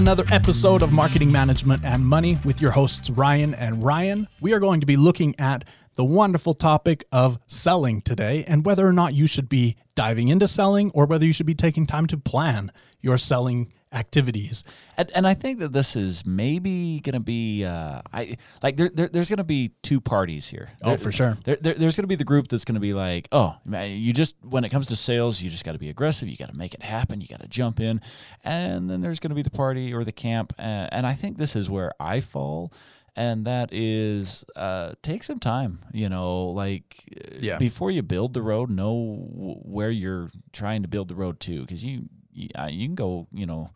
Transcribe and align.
another 0.00 0.24
episode 0.32 0.80
of 0.80 0.90
Marketing 0.92 1.30
Management 1.30 1.84
and 1.84 2.06
Money 2.06 2.38
with 2.42 2.62
your 2.62 2.70
hosts, 2.70 3.10
Ryan 3.10 3.52
and 3.52 3.84
Ryan. 3.84 4.28
We 4.40 4.54
are 4.54 4.58
going 4.58 4.80
to 4.80 4.86
be 4.86 4.96
looking 4.96 5.38
at 5.38 5.62
the 5.92 6.04
wonderful 6.04 6.54
topic 6.54 7.04
of 7.12 7.38
selling 7.48 8.00
today 8.00 8.42
and 8.48 8.64
whether 8.64 8.86
or 8.86 8.94
not 8.94 9.12
you 9.12 9.26
should 9.26 9.46
be 9.46 9.76
diving 9.94 10.28
into 10.28 10.48
selling 10.48 10.90
or 10.92 11.04
whether 11.04 11.26
you 11.26 11.34
should 11.34 11.44
be 11.44 11.54
taking 11.54 11.86
time 11.86 12.06
to 12.06 12.16
plan 12.16 12.72
your 13.02 13.18
selling 13.18 13.70
activities. 13.92 14.62
And, 14.96 15.10
and 15.14 15.26
I 15.26 15.34
think 15.34 15.58
that 15.58 15.72
this 15.72 15.96
is 15.96 16.24
maybe 16.24 17.00
going 17.00 17.14
to 17.14 17.20
be, 17.20 17.64
uh, 17.64 18.02
I 18.12 18.36
like 18.62 18.76
there, 18.76 18.90
there 18.92 19.08
there's 19.08 19.28
going 19.28 19.38
to 19.38 19.44
be 19.44 19.72
two 19.82 20.00
parties 20.00 20.48
here. 20.48 20.70
Oh, 20.82 20.90
There- 20.90 20.98
for 20.98 21.12
sure. 21.12 21.36
There, 21.44 21.56
there, 21.60 21.74
there's 21.74 21.96
going 21.96 22.04
to 22.04 22.08
be 22.08 22.14
the 22.16 22.24
group 22.24 22.48
that's 22.48 22.64
going 22.64 22.74
to 22.76 22.80
be 22.80 22.94
like, 22.94 23.28
oh, 23.32 23.56
man, 23.64 23.90
you 23.98 24.12
just 24.12 24.36
when 24.42 24.64
it 24.64 24.68
comes 24.70 24.86
to 24.88 24.96
sales, 24.96 25.42
you 25.42 25.50
just 25.50 25.64
got 25.64 25.72
to 25.72 25.78
be 25.78 25.88
aggressive. 25.88 26.28
You 26.28 26.36
got 26.36 26.50
to 26.50 26.56
make 26.56 26.74
it 26.74 26.82
happen. 26.82 27.20
You 27.20 27.28
got 27.28 27.40
to 27.40 27.48
jump 27.48 27.80
in. 27.80 28.00
And 28.44 28.88
then 28.90 29.00
there's 29.00 29.18
going 29.18 29.30
to 29.30 29.36
be 29.36 29.42
the 29.42 29.50
party 29.50 29.92
or 29.92 30.04
the 30.04 30.12
camp. 30.12 30.52
Uh, 30.58 30.88
and 30.92 31.06
I 31.06 31.14
think 31.14 31.38
this 31.38 31.56
is 31.56 31.68
where 31.68 31.92
I 31.98 32.20
fall. 32.20 32.72
And 33.16 33.44
that 33.44 33.70
is 33.72 34.44
uh, 34.54 34.92
take 35.02 35.24
some 35.24 35.40
time, 35.40 35.80
you 35.92 36.08
know, 36.08 36.44
like 36.44 37.04
Yeah. 37.40 37.58
before 37.58 37.90
you 37.90 38.02
build 38.02 38.34
the 38.34 38.40
road, 38.42 38.70
know 38.70 39.26
where 39.64 39.90
you're 39.90 40.30
trying 40.52 40.82
to 40.82 40.88
build 40.88 41.08
the 41.08 41.16
road 41.16 41.40
to, 41.40 41.62
because 41.62 41.84
you 41.84 42.08
you, 42.32 42.48
uh, 42.54 42.68
you 42.70 42.86
can 42.86 42.94
go, 42.94 43.26
you 43.32 43.46
know, 43.46 43.70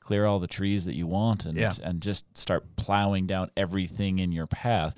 clear 0.00 0.26
all 0.26 0.38
the 0.40 0.46
trees 0.48 0.84
that 0.86 0.94
you 0.96 1.06
want 1.06 1.44
and 1.46 1.56
Yeah. 1.56 1.72
and 1.82 2.00
just 2.00 2.24
start 2.36 2.64
plowing 2.76 3.26
down 3.26 3.50
everything 3.56 4.18
in 4.18 4.32
your 4.32 4.46
path. 4.46 4.94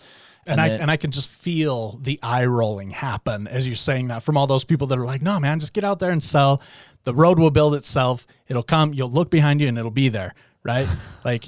And, 0.46 0.60
I 0.60 0.68
then- 0.70 0.80
and 0.82 0.90
I 0.90 0.96
can 0.96 1.10
just 1.10 1.28
feel 1.28 1.98
the 2.02 2.18
eye 2.22 2.44
rolling 2.46 2.90
happen 2.90 3.46
as 3.48 3.66
you're 3.66 3.76
saying 3.76 4.08
that 4.08 4.22
from 4.22 4.36
all 4.36 4.46
those 4.46 4.64
people 4.64 4.86
that 4.88 4.98
are 4.98 5.04
like, 5.04 5.22
no, 5.22 5.38
man, 5.40 5.60
just 5.60 5.72
get 5.72 5.84
out 5.84 5.98
there 5.98 6.10
and 6.10 6.22
sell. 6.22 6.60
The 7.04 7.14
road 7.14 7.38
will 7.38 7.50
build 7.50 7.74
itself. 7.74 8.26
It'll 8.48 8.62
come. 8.62 8.94
You'll 8.94 9.10
look 9.10 9.30
behind 9.30 9.60
you 9.60 9.68
and 9.68 9.76
it'll 9.78 9.90
be 9.90 10.08
there, 10.08 10.34
right? 10.62 10.88
like 11.24 11.44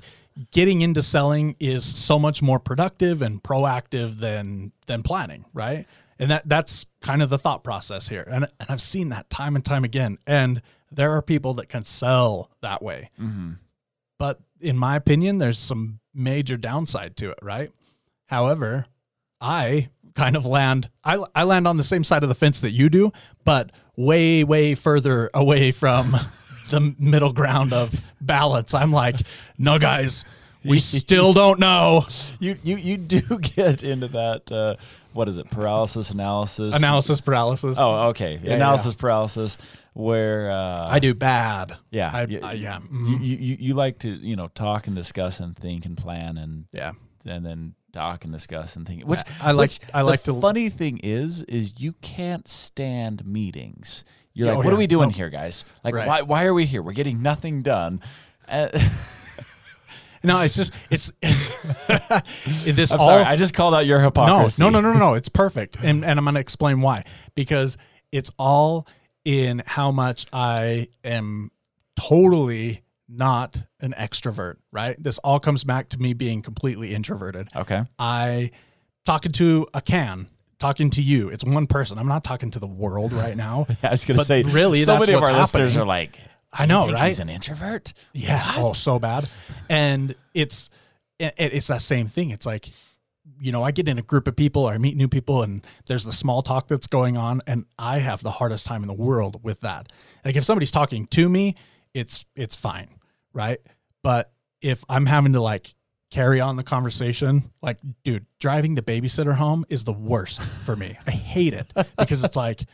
getting 0.51 0.83
into 0.83 1.03
selling 1.03 1.57
is 1.59 1.83
so 1.85 2.19
much 2.19 2.43
more 2.43 2.59
productive 2.59 3.23
and 3.23 3.43
proactive 3.43 4.19
than 4.19 4.73
than 4.87 5.03
planning, 5.03 5.47
right? 5.55 5.87
And 6.19 6.31
that 6.31 6.47
that's 6.49 6.85
kind 7.01 7.23
of 7.23 7.31
the 7.31 7.39
thought 7.39 7.65
process 7.65 8.09
here. 8.09 8.27
And 8.31 8.45
and 8.61 8.69
I've 8.71 8.83
seen 8.83 9.09
that 9.11 9.29
time 9.31 9.57
and 9.57 9.65
time 9.65 9.85
again. 9.85 10.19
And 10.27 10.61
there 10.97 11.13
are 11.13 11.23
people 11.23 11.55
that 11.55 11.69
can 11.69 11.85
sell 11.85 12.51
that 12.63 12.83
way. 12.83 13.11
But 14.19 14.41
in 14.61 14.77
my 14.77 14.97
opinion, 14.97 15.39
there's 15.39 15.59
some 15.59 16.01
major 16.15 16.57
downside 16.57 17.17
to 17.19 17.31
it, 17.31 17.39
right? 17.43 17.71
However, 18.27 18.87
I 19.41 19.91
kind 20.15 20.35
of 20.35 20.47
land 20.47 20.89
I, 21.05 21.23
I 21.35 21.45
land 21.45 21.69
on 21.69 21.77
the 21.77 21.85
same 21.85 22.03
side 22.03 22.23
of 22.23 22.29
the 22.31 22.35
fence 22.35 22.61
that 22.61 22.71
you 22.71 22.89
do, 22.89 23.13
but 23.45 23.71
way 23.97 24.43
way 24.45 24.75
further 24.75 25.31
away 25.35 25.71
from 25.71 26.13
the 26.71 26.95
middle 26.99 27.33
ground 27.33 27.73
of 27.75 27.95
balance. 28.21 28.73
I'm 28.75 28.91
like, 28.93 29.17
no 29.59 29.79
guys, 29.79 30.25
we 30.65 30.79
still 30.79 31.33
don't 31.43 31.61
know. 31.61 32.07
you 32.41 32.57
you 32.65 32.77
you 32.77 32.97
do 32.97 33.21
get 33.41 33.83
into 33.83 34.09
that 34.09 34.51
uh, 34.51 34.77
what 35.13 35.29
is 35.29 35.37
it 35.39 35.51
paralysis 35.51 36.11
analysis 36.11 36.75
Analysis 36.75 37.21
paralysis. 37.21 37.77
Oh, 37.79 38.09
okay. 38.09 38.41
Yeah, 38.43 38.55
analysis 38.55 38.95
paralysis, 38.95 39.59
where 39.97 40.51
uh, 40.51 40.89
I 40.91 40.99
do 40.99 41.15
bad. 41.15 41.77
yeah, 41.91 42.11
I, 42.13 42.25
y- 42.27 42.41
I- 42.43 42.53
yeah. 42.53 42.81
you, 42.83 42.89
mhm. 42.89 43.21
you 43.21 43.37
you 43.37 43.57
you 43.61 43.75
like 43.75 43.99
to 44.01 44.11
you 44.11 44.37
know 44.37 44.49
talk 44.49 44.87
and 44.87 44.95
discuss 44.95 45.41
and 45.41 45.57
think 45.57 45.87
and 45.87 45.97
plan 45.97 46.37
and 46.37 46.67
yeah. 46.73 46.93
and 47.25 47.47
then 47.47 47.75
talk 47.95 48.25
and 48.25 48.33
discuss 48.33 48.77
and 48.77 48.87
think. 48.87 49.05
Which 49.05 49.21
I 49.43 49.53
like- 49.53 49.59
which 49.71 49.81
I 49.95 50.03
like 50.03 50.23
the 50.23 50.35
to- 50.35 50.41
Funny 50.41 50.69
thing 50.69 51.01
is, 51.03 51.43
is 51.45 51.81
you 51.81 51.95
can't 52.03 52.47
stand 52.47 53.25
meetings. 53.25 54.05
You're 54.35 54.49
Yeah, 54.49 54.53
like, 54.53 54.57
oh, 54.57 54.59
what 54.65 54.71
yeah. 54.73 54.75
are 54.75 54.79
we 54.79 54.87
doing 54.87 55.09
No. 55.09 55.15
here, 55.15 55.31
guys? 55.31 55.65
Like, 55.83 55.95
Right. 55.95 56.07
why 56.07 56.21
why 56.23 56.45
are 56.45 56.53
we 56.53 56.67
here? 56.67 56.83
We're 56.83 56.93
getting 56.93 57.23
nothing 57.23 57.63
done. 57.63 58.01
Uh, 58.47 58.69
No, 60.25 60.41
it's 60.41 60.57
just 60.57 60.73
it's 60.91 61.13
this 62.65 62.91
I'm 62.93 62.99
all 63.01 63.07
sorry, 63.07 63.23
I 63.23 63.37
just 63.37 63.55
called 63.55 63.75
out 63.75 63.87
your 63.87 64.01
hypocrisy. 64.01 64.61
no, 64.63 64.71
no, 64.71 64.81
no, 64.81 64.93
no, 64.93 64.99
no. 64.99 65.15
It's 65.21 65.29
perfect, 65.29 65.77
and 65.83 66.05
and 66.05 66.19
I'm 66.19 66.25
going 66.25 66.35
to 66.35 66.41
explain 66.41 66.81
why. 66.81 67.05
Because 67.35 67.79
it's 68.11 68.31
all 68.39 68.87
in 69.27 69.61
how 69.67 69.91
much 69.91 70.25
I 70.33 70.87
am 71.03 71.51
totally 71.99 72.85
not 73.09 73.65
an 73.81 73.93
extrovert. 73.99 74.57
Right. 74.71 75.01
This 75.03 75.19
all 75.19 75.41
comes 75.41 75.65
back 75.65 75.89
to 75.91 75.99
me 75.99 76.15
being 76.15 76.43
completely 76.43 76.95
introverted. 76.95 77.49
Okay. 77.55 77.83
I 77.99 78.53
talking 79.05 79.33
to 79.33 79.67
a 79.75 79.81
can, 79.81 80.29
talking 80.61 80.91
to 80.91 81.03
you. 81.03 81.29
It's 81.29 81.45
one 81.45 81.67
person. 81.67 81.99
I'm 81.99 82.07
not 82.07 82.23
talking 82.23 82.53
to 82.53 82.61
the 82.61 82.69
world 82.69 83.13
right 83.13 83.37
now. 83.37 83.67
I 83.83 83.91
was 83.91 84.05
going 84.05 84.19
to 84.19 84.25
say, 84.25 84.45
really, 84.45 84.79
so 84.79 84.93
that's 84.93 85.09
many 85.09 85.19
of 85.19 85.25
our 85.25 85.33
listeners 85.33 85.77
are 85.77 85.85
like, 85.85 86.17
I 86.53 86.67
know, 86.67 86.87
"He 86.87 86.93
right? 86.93 87.07
He's 87.07 87.19
an 87.19 87.29
introvert. 87.29 87.93
Yeah. 88.13 88.43
Oh, 88.57 88.73
so 88.75 89.01
bad. 89.01 89.29
And 89.69 90.15
it's 90.35 90.71
it, 91.19 91.35
it's 91.37 91.67
that 91.67 91.83
same 91.83 92.07
thing. 92.07 92.31
It's 92.31 92.47
like, 92.47 92.71
you 93.41 93.53
know, 93.53 93.63
I 93.63 93.71
get 93.71 93.89
in 93.89 93.99
a 93.99 94.03
group 94.03 94.27
of 94.27 94.37
people 94.37 94.65
or 94.65 94.73
I 94.73 94.79
meet 94.79 94.97
new 94.97 95.09
people 95.09 95.43
and 95.43 95.65
there's 95.87 96.05
the 96.05 96.13
small 96.13 96.43
talk 96.43 96.69
that's 96.69 96.87
going 96.87 97.17
on 97.17 97.43
and 97.47 97.67
I 97.79 97.99
have 97.99 98.23
the 98.23 98.31
hardest 98.31 98.67
time 98.67 98.83
in 98.83 98.89
the 98.89 98.95
world 98.95 99.43
with 99.43 99.61
that. 99.61 99.93
Like 100.25 100.37
if 100.37 100.45
somebody's 100.45 100.71
talking 100.71 101.07
to 101.09 101.29
me, 101.29 101.57
it's 101.95 102.25
it's 102.35 102.57
fine, 102.57 102.89
right? 103.33 103.59
But 104.03 104.33
if 104.63 104.85
I'm 104.89 105.07
having 105.07 105.33
to 105.35 105.41
like 105.41 105.75
carry 106.11 106.41
on 106.41 106.57
the 106.57 106.63
conversation, 106.63 107.53
like 107.63 107.79
dude, 108.05 108.27
driving 108.39 108.75
the 108.75 108.83
babysitter 108.83 109.35
home 109.35 109.65
is 109.69 109.85
the 109.85 109.93
worst 109.93 110.43
for 110.43 110.77
me. 110.77 110.99
I 111.07 111.11
hate 111.11 111.55
it 111.55 111.73
because 111.99 112.25
it's 112.25 112.37
like 112.37 112.65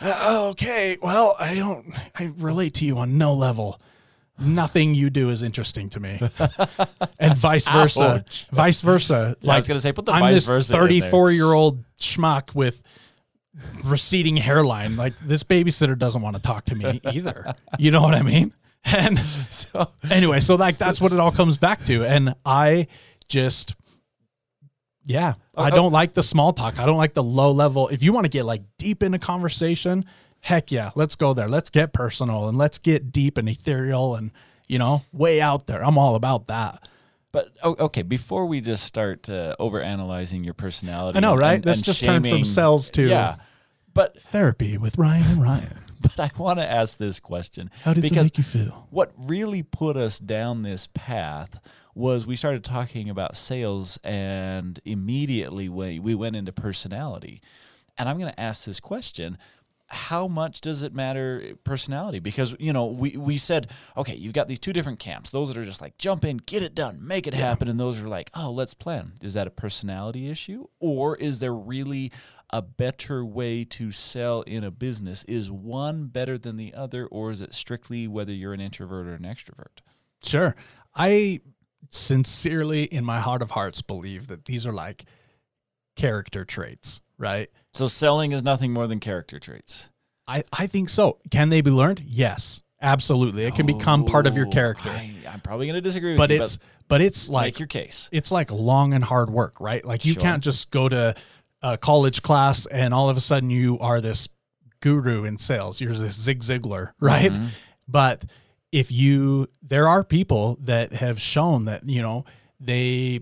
"Uh, 0.00 0.48
okay, 0.50 0.98
well, 1.02 1.36
I 1.38 1.54
don't 1.54 1.86
I 2.14 2.32
relate 2.38 2.74
to 2.74 2.84
you 2.84 2.98
on 2.98 3.18
no 3.18 3.34
level 3.34 3.80
nothing 4.40 4.94
you 4.94 5.10
do 5.10 5.30
is 5.30 5.42
interesting 5.42 5.88
to 5.90 6.00
me. 6.00 6.20
And 7.20 7.36
vice 7.36 7.66
ah, 7.66 7.72
versa. 7.72 8.24
Ouch. 8.24 8.46
vice 8.52 8.80
versa. 8.80 9.36
Yeah, 9.40 9.54
I 9.54 9.56
was 9.56 9.66
gonna 9.66 9.80
say, 9.80 9.92
put 9.92 10.04
the 10.04 10.12
i'm 10.12 10.20
vice 10.20 10.34
this 10.34 10.46
versa 10.46 10.72
34 10.72 11.32
year 11.32 11.52
old 11.52 11.82
schmuck 12.00 12.54
with 12.54 12.82
receding 13.84 14.36
hairline. 14.36 14.96
Like 14.96 15.18
this 15.18 15.42
babysitter 15.42 15.98
doesn't 15.98 16.22
want 16.22 16.36
to 16.36 16.42
talk 16.42 16.66
to 16.66 16.76
me 16.76 17.00
either. 17.12 17.54
You 17.78 17.90
know 17.90 18.02
what 18.02 18.14
i 18.14 18.22
mean? 18.22 18.52
And 18.84 19.18
So, 19.18 19.90
anyway 20.10 20.38
so 20.40 20.54
like 20.54 20.78
that's 20.78 21.00
what 21.00 21.12
it 21.12 21.18
all 21.18 21.32
comes 21.32 21.58
back 21.58 21.84
to. 21.86 22.04
And 22.04 22.34
i 22.46 22.86
just 23.28 23.74
yeah 25.04 25.34
i 25.56 25.64
oh, 25.64 25.72
oh. 25.72 25.76
don't 25.76 25.92
like 25.92 26.12
the 26.14 26.22
small 26.22 26.52
talk. 26.52 26.78
I 26.78 26.86
don't 26.86 26.98
like 26.98 27.14
the 27.14 27.24
low 27.24 27.50
level. 27.50 27.88
If 27.88 28.04
you 28.04 28.12
want 28.12 28.26
to 28.26 28.30
get 28.30 28.44
like 28.44 28.62
deep 28.78 29.02
into 29.02 29.18
conversation 29.18 30.04
heck 30.40 30.70
yeah 30.70 30.90
let's 30.94 31.16
go 31.16 31.34
there. 31.34 31.48
Let's 31.48 31.70
get 31.70 31.92
personal 31.92 32.48
and 32.48 32.56
let's 32.56 32.78
get 32.78 33.12
deep 33.12 33.38
and 33.38 33.48
ethereal 33.48 34.14
and 34.14 34.30
you 34.66 34.78
know 34.78 35.02
way 35.12 35.40
out 35.40 35.66
there. 35.66 35.84
I'm 35.84 35.98
all 35.98 36.14
about 36.14 36.46
that. 36.48 36.88
But 37.30 37.50
okay, 37.62 38.02
before 38.02 38.46
we 38.46 38.60
just 38.62 38.84
start 38.84 39.28
uh, 39.28 39.54
over 39.58 39.82
analyzing 39.82 40.44
your 40.44 40.54
personality, 40.54 41.18
I 41.18 41.20
know, 41.20 41.34
right? 41.36 41.56
and- 41.56 41.66
Let's 41.66 41.80
and 41.80 41.84
just 41.84 42.02
turn 42.02 42.22
from 42.22 42.30
shaming- 42.30 42.44
cells 42.46 42.90
to- 42.92 43.08
yeah. 43.08 43.36
But 43.92 44.20
therapy 44.20 44.78
with 44.78 44.96
ryan 44.96 45.26
and 45.26 45.42
ryan. 45.42 45.74
but 46.00 46.18
I 46.20 46.30
want 46.38 46.58
to 46.60 46.70
ask 46.70 46.96
this 46.98 47.18
question 47.20 47.70
how 47.82 47.92
does 47.92 48.02
because 48.02 48.16
it 48.18 48.22
make 48.22 48.38
you 48.38 48.44
feel? 48.44 48.86
what 48.90 49.12
really 49.16 49.62
put 49.62 49.96
us 49.96 50.18
down 50.18 50.62
this 50.62 50.88
path 50.94 51.58
was 51.94 52.26
we 52.26 52.36
started 52.36 52.62
talking 52.62 53.10
about 53.10 53.36
sales 53.36 53.98
and 54.04 54.78
immediately 54.84 55.68
we, 55.68 55.98
we 55.98 56.14
went 56.14 56.36
into 56.36 56.52
personality. 56.52 57.42
And 57.98 58.08
i'm 58.08 58.16
going 58.18 58.30
to 58.32 58.40
ask 58.40 58.64
this 58.64 58.78
question 58.78 59.36
how 59.88 60.28
much 60.28 60.60
does 60.60 60.82
it 60.82 60.94
matter 60.94 61.54
personality? 61.64 62.18
Because 62.18 62.54
you 62.58 62.72
know 62.72 62.86
we, 62.86 63.16
we 63.16 63.36
said 63.38 63.70
okay 63.96 64.14
you've 64.14 64.32
got 64.32 64.48
these 64.48 64.58
two 64.58 64.72
different 64.72 64.98
camps 64.98 65.30
those 65.30 65.48
that 65.48 65.56
are 65.56 65.64
just 65.64 65.80
like 65.80 65.96
jump 65.98 66.24
in 66.24 66.36
get 66.38 66.62
it 66.62 66.74
done 66.74 66.98
make 67.00 67.26
it 67.26 67.34
happen 67.34 67.68
and 67.68 67.80
those 67.80 68.00
are 68.00 68.08
like 68.08 68.30
oh 68.34 68.50
let's 68.50 68.74
plan. 68.74 69.12
Is 69.22 69.34
that 69.34 69.46
a 69.46 69.50
personality 69.50 70.30
issue 70.30 70.66
or 70.78 71.16
is 71.16 71.38
there 71.38 71.54
really 71.54 72.12
a 72.50 72.62
better 72.62 73.24
way 73.24 73.64
to 73.64 73.92
sell 73.92 74.42
in 74.42 74.64
a 74.64 74.70
business? 74.70 75.24
Is 75.24 75.50
one 75.50 76.06
better 76.06 76.38
than 76.38 76.56
the 76.56 76.74
other 76.74 77.06
or 77.06 77.30
is 77.30 77.40
it 77.40 77.54
strictly 77.54 78.08
whether 78.08 78.32
you're 78.32 78.54
an 78.54 78.60
introvert 78.60 79.06
or 79.06 79.14
an 79.14 79.24
extrovert? 79.24 79.80
Sure. 80.22 80.56
I 80.94 81.40
sincerely, 81.90 82.84
in 82.84 83.04
my 83.04 83.20
heart 83.20 83.42
of 83.42 83.52
hearts, 83.52 83.82
believe 83.82 84.28
that 84.28 84.44
these 84.46 84.66
are 84.66 84.72
like 84.72 85.04
character 85.96 86.44
traits, 86.44 87.00
right? 87.18 87.50
so 87.74 87.86
selling 87.86 88.32
is 88.32 88.42
nothing 88.42 88.72
more 88.72 88.86
than 88.86 89.00
character 89.00 89.38
traits 89.38 89.90
I, 90.30 90.44
I 90.52 90.66
think 90.66 90.90
so. 90.90 91.16
Can 91.30 91.48
they 91.48 91.62
be 91.62 91.70
learned? 91.70 92.00
Yes, 92.06 92.60
absolutely. 92.82 93.44
It 93.46 93.54
can 93.54 93.64
become 93.64 94.04
part 94.04 94.26
of 94.26 94.36
your 94.36 94.46
Oh, 94.46 94.50
character. 94.50 94.90
I, 94.90 95.10
i'm 95.26 95.40
probably 95.40 95.64
going 95.66 95.76
to 95.76 95.80
disagree 95.80 96.10
with 96.10 96.18
but 96.18 96.28
you 96.30 96.42
it's 96.42 96.58
but 96.86 97.00
it's 97.00 97.30
like 97.30 97.46
make 97.54 97.58
your 97.58 97.66
case 97.66 98.10
it's 98.12 98.30
like 98.30 98.50
long 98.52 98.92
and 98.92 99.02
hard 99.02 99.30
work, 99.30 99.58
right? 99.58 99.82
Like 99.82 100.04
you 100.04 100.12
Sure. 100.12 100.20
can't 100.20 100.42
just 100.44 100.70
go 100.70 100.86
to 100.86 101.14
a 101.62 101.78
college 101.78 102.20
class 102.20 102.66
and 102.66 102.92
all 102.92 103.08
of 103.08 103.16
a 103.16 103.22
sudden 103.22 103.48
you 103.48 103.78
are 103.78 104.02
this 104.02 104.28
guru 104.80 105.24
in 105.24 105.38
sales. 105.38 105.80
You're 105.80 105.94
this 105.94 106.14
Zig 106.20 106.40
Ziglar, 106.40 106.92
right? 107.00 107.32
Mhm. 107.32 107.48
But 107.88 108.26
if 108.70 108.92
you, 108.92 109.48
there 109.62 109.88
are 109.88 110.04
people 110.04 110.58
that 110.60 110.92
have 110.92 111.18
shown 111.18 111.64
that, 111.64 111.88
you 111.88 112.02
know, 112.02 112.26
they 112.60 113.20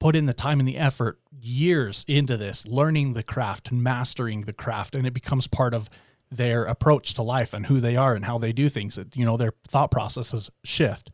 put 0.00 0.14
in 0.16 0.26
the 0.26 0.32
time 0.34 0.60
and 0.60 0.68
the 0.68 0.76
effort 0.76 1.18
years 1.40 2.04
into 2.08 2.36
this, 2.36 2.66
learning 2.66 3.14
the 3.14 3.22
craft 3.22 3.70
and 3.70 3.82
mastering 3.82 4.42
the 4.42 4.52
craft, 4.52 4.94
and 4.94 5.06
it 5.06 5.12
becomes 5.14 5.46
part 5.46 5.74
of 5.74 5.88
their 6.30 6.64
approach 6.64 7.14
to 7.14 7.22
life 7.22 7.52
and 7.54 7.66
who 7.66 7.80
they 7.80 7.96
are 7.96 8.14
and 8.14 8.24
how 8.26 8.38
they 8.38 8.52
do 8.52 8.68
things. 8.68 8.96
That, 8.96 9.16
you 9.16 9.24
know, 9.24 9.36
their 9.36 9.52
thought 9.66 9.90
processes 9.90 10.50
shift. 10.64 11.10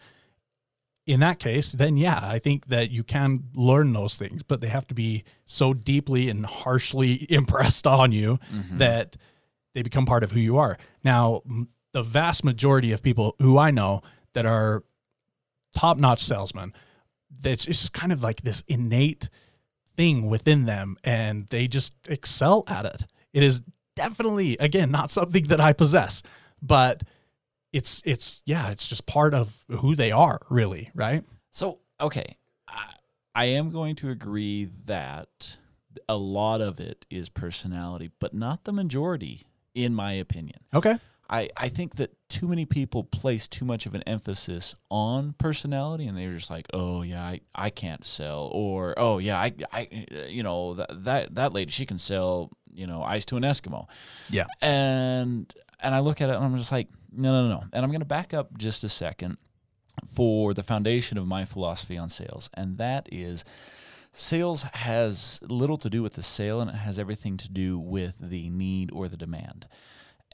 in 1.06 1.20
that 1.20 1.38
case, 1.38 1.72
then 1.72 1.98
yeah, 1.98 2.18
I 2.22 2.38
think 2.38 2.68
that 2.68 2.90
you 2.90 3.04
can 3.04 3.44
learn 3.54 3.92
those 3.92 4.16
things, 4.16 4.42
but 4.42 4.62
they 4.62 4.68
have 4.68 4.86
to 4.86 4.94
be 4.94 5.22
so 5.44 5.74
deeply 5.74 6.30
and 6.30 6.46
harshly 6.46 7.26
impressed 7.30 7.86
on 7.86 8.10
you 8.10 8.38
Mhm. 8.50 8.78
that 8.78 9.16
they 9.74 9.82
become 9.82 10.06
part 10.06 10.22
of 10.24 10.32
who 10.32 10.40
you 10.40 10.56
are. 10.56 10.78
Now, 11.04 11.42
the 11.92 12.02
vast 12.02 12.42
majority 12.42 12.90
of 12.92 13.02
people 13.02 13.36
who 13.38 13.58
I 13.58 13.70
know 13.70 14.00
that 14.32 14.46
are 14.46 14.82
top 15.74 15.98
notch 15.98 16.24
salesmen, 16.24 16.72
it's 17.42 17.64
just 17.64 17.92
kind 17.92 18.12
of 18.12 18.22
like 18.22 18.42
this 18.42 18.62
innate 18.68 19.28
thing 19.96 20.28
within 20.28 20.66
them 20.66 20.96
and 21.04 21.46
they 21.50 21.68
just 21.68 21.94
excel 22.08 22.64
at 22.66 22.84
it. 22.86 23.04
It 23.32 23.42
is 23.42 23.62
definitely, 23.96 24.56
again, 24.58 24.90
not 24.90 25.10
something 25.10 25.46
that 25.48 25.60
I 25.60 25.72
possess, 25.72 26.22
but 26.62 27.02
it's, 27.72 28.02
it's, 28.04 28.42
yeah, 28.46 28.70
it's 28.70 28.88
just 28.88 29.06
part 29.06 29.34
of 29.34 29.64
who 29.68 29.94
they 29.94 30.12
are, 30.12 30.40
really, 30.50 30.90
right? 30.94 31.24
So, 31.50 31.80
okay, 32.00 32.36
I, 32.68 32.94
I 33.34 33.44
am 33.46 33.70
going 33.70 33.96
to 33.96 34.10
agree 34.10 34.70
that 34.86 35.56
a 36.08 36.16
lot 36.16 36.60
of 36.60 36.80
it 36.80 37.06
is 37.10 37.28
personality, 37.28 38.10
but 38.20 38.34
not 38.34 38.64
the 38.64 38.72
majority, 38.72 39.42
in 39.74 39.94
my 39.94 40.12
opinion. 40.12 40.60
Okay. 40.72 40.96
I, 41.28 41.50
I 41.56 41.68
think 41.68 41.96
that 41.96 42.12
too 42.34 42.48
many 42.48 42.64
people 42.64 43.04
place 43.04 43.46
too 43.46 43.64
much 43.64 43.86
of 43.86 43.94
an 43.94 44.02
emphasis 44.08 44.74
on 44.90 45.34
personality 45.38 46.08
and 46.08 46.18
they're 46.18 46.34
just 46.34 46.50
like, 46.50 46.66
oh, 46.74 47.02
yeah, 47.02 47.22
I, 47.22 47.40
I 47.54 47.70
can't 47.70 48.04
sell. 48.04 48.50
Or, 48.52 48.92
oh, 48.96 49.18
yeah, 49.18 49.38
I, 49.38 49.52
I 49.72 49.88
you 50.28 50.42
know, 50.42 50.74
that, 50.74 51.04
that, 51.04 51.34
that 51.36 51.52
lady, 51.52 51.70
she 51.70 51.86
can 51.86 51.96
sell, 51.96 52.50
you 52.74 52.88
know, 52.88 53.04
ice 53.04 53.24
to 53.26 53.36
an 53.36 53.44
Eskimo. 53.44 53.86
Yeah. 54.28 54.46
And, 54.60 55.54
and 55.78 55.94
I 55.94 56.00
look 56.00 56.20
at 56.20 56.28
it 56.28 56.34
and 56.34 56.44
I'm 56.44 56.56
just 56.56 56.72
like, 56.72 56.88
no, 57.12 57.46
no, 57.46 57.48
no. 57.48 57.64
And 57.72 57.84
I'm 57.84 57.90
going 57.90 58.00
to 58.00 58.04
back 58.04 58.34
up 58.34 58.58
just 58.58 58.82
a 58.82 58.88
second 58.88 59.38
for 60.12 60.54
the 60.54 60.64
foundation 60.64 61.16
of 61.16 61.28
my 61.28 61.44
philosophy 61.44 61.96
on 61.96 62.08
sales. 62.08 62.50
And 62.54 62.78
that 62.78 63.08
is 63.12 63.44
sales 64.12 64.62
has 64.72 65.38
little 65.40 65.76
to 65.76 65.88
do 65.88 66.02
with 66.02 66.14
the 66.14 66.22
sale 66.24 66.60
and 66.60 66.68
it 66.68 66.76
has 66.76 66.98
everything 66.98 67.36
to 67.36 67.48
do 67.48 67.78
with 67.78 68.16
the 68.20 68.50
need 68.50 68.90
or 68.92 69.06
the 69.06 69.16
demand 69.16 69.68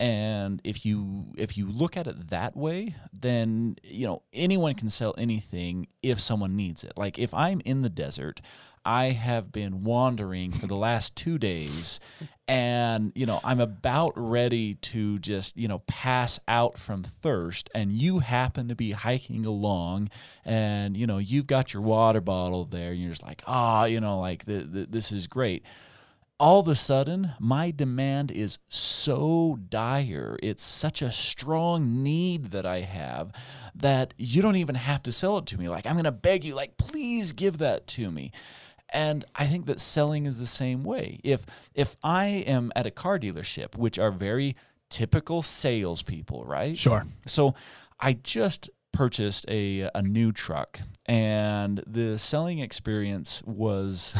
and 0.01 0.63
if 0.65 0.87
you 0.87 1.27
if 1.37 1.59
you 1.59 1.71
look 1.71 1.95
at 1.95 2.07
it 2.07 2.31
that 2.31 2.57
way 2.57 2.95
then 3.13 3.77
you 3.85 4.07
know 4.07 4.23
anyone 4.33 4.75
can 4.75 4.89
sell 4.89 5.15
anything 5.19 5.87
if 6.03 6.19
someone 6.19 6.57
needs 6.57 6.83
it. 6.83 6.95
Like 6.97 7.19
if 7.19 7.33
i'm 7.35 7.61
in 7.67 7.83
the 7.83 7.91
desert 7.91 8.41
i 8.83 9.07
have 9.07 9.53
been 9.53 9.85
wandering 9.85 10.53
for 10.53 10.67
the 10.67 10.75
last 10.75 11.15
2 11.17 11.37
days 11.37 12.01
and 12.49 13.13
you 13.15 13.27
know 13.27 13.41
i'm 13.45 13.61
about 13.61 14.15
ready 14.17 14.75
to 14.77 15.19
just 15.19 15.55
you 15.55 15.69
know 15.69 15.81
pass 15.81 16.41
out 16.49 16.79
from 16.79 17.03
thirst 17.03 17.69
and 17.75 17.93
you 17.93 18.21
happen 18.21 18.69
to 18.69 18.75
be 18.75 18.93
hiking 18.93 19.45
along 19.45 20.09
and 20.47 20.97
you 20.97 21.07
know 21.07 21.19
you've 21.19 21.47
got 21.47 21.75
your 21.75 21.83
water 21.83 22.23
bottle 22.23 22.65
there 22.65 22.93
and 22.93 23.01
you're 23.01 23.11
just 23.11 23.23
like 23.23 23.43
ah 23.47 23.85
you 23.85 24.01
know 24.01 24.19
like 24.19 24.47
th- 24.47 24.73
th- 24.73 24.89
this 24.91 25.13
is 25.13 25.27
great 25.27 25.63
all 26.41 26.61
of 26.61 26.69
a 26.69 26.75
sudden, 26.75 27.33
my 27.39 27.71
demand 27.71 28.31
is 28.31 28.59
so 28.71 29.59
dire. 29.69 30.39
It's 30.43 30.63
such 30.63 31.03
a 31.03 31.13
strong 31.13 32.03
need 32.03 32.47
that 32.47 32.65
I 32.65 32.81
have 32.81 33.31
that 33.75 34.15
you 34.17 34.41
don't 34.41 34.57
even 34.57 34.75
have 34.75 35.03
to 35.03 35.13
sell 35.13 35.37
it 35.37 35.47
to 35.47 35.59
me. 35.59 35.69
Like, 35.69 35.85
I'm 35.85 35.93
going 35.93 36.05
to 36.05 36.13
beg 36.13 36.43
you, 36.43 36.55
like, 36.55 36.79
please 36.79 37.33
give 37.35 37.59
that 37.59 37.87
to 37.89 38.11
me. 38.11 38.33
And 38.89 39.27
I 39.37 39.47
think 39.47 39.67
that 39.67 39.81
selling 39.81 40.25
is 40.25 40.39
the 40.39 40.47
same 40.47 40.83
way. 40.83 41.21
If 41.23 41.45
if 41.75 41.97
I 42.03 42.25
am 42.25 42.73
at 42.75 42.87
a 42.87 42.91
car 42.91 43.21
dealership, 43.21 43.77
which 43.77 44.01
are 44.01 44.11
very 44.11 44.57
typical 44.89 45.43
salespeople, 45.43 46.45
right? 46.45 46.77
Sure. 46.77 47.07
So 47.27 47.55
I 48.01 48.15
just 48.15 48.69
purchased 48.93 49.45
a 49.49 49.89
a 49.95 50.03
new 50.03 50.33
truck 50.33 50.81
and 51.11 51.83
the 51.87 52.17
selling 52.19 52.61
experience 52.61 53.43
was 53.45 54.15